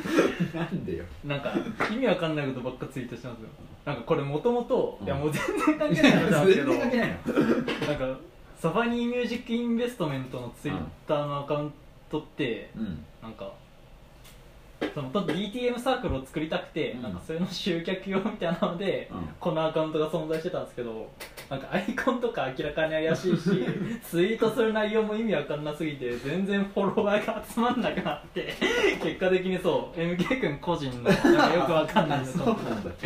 [0.55, 1.55] なんでよなんか
[1.91, 3.49] 意味わかんないことばっかツイートしてますよ。
[3.85, 5.07] なんかこれもともとうん。
[5.07, 6.72] いやもう全然関係ない話なんですけど。
[6.72, 7.87] 全然関係ないの。
[7.87, 8.20] なんか
[8.59, 11.72] サファニーミュージックインベストメントのツイッターのアカウン
[12.11, 13.05] トって、うん。
[13.22, 13.53] なんか
[14.95, 17.03] その DTM サークルを作りたくて、うん。
[17.03, 19.28] なんかそれの集客用みたいなので、うん。
[19.39, 21.11] このアカウントが存在してたんですけど
[21.49, 23.43] なんかアイコンとか明らかに怪しいし
[24.05, 28.55] ツイートする内容も意味わかんなすぎて全然フォロワーが集まんなくなって
[29.03, 32.91] 結果的にそう MK 君個人のなんかよくわかんないのそうなんだ。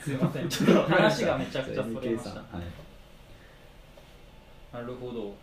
[0.00, 0.48] すいません。
[0.48, 2.30] ちょっと話がめちゃくちゃそれました。
[2.30, 2.36] は
[4.72, 4.74] い。
[4.74, 5.34] なるほど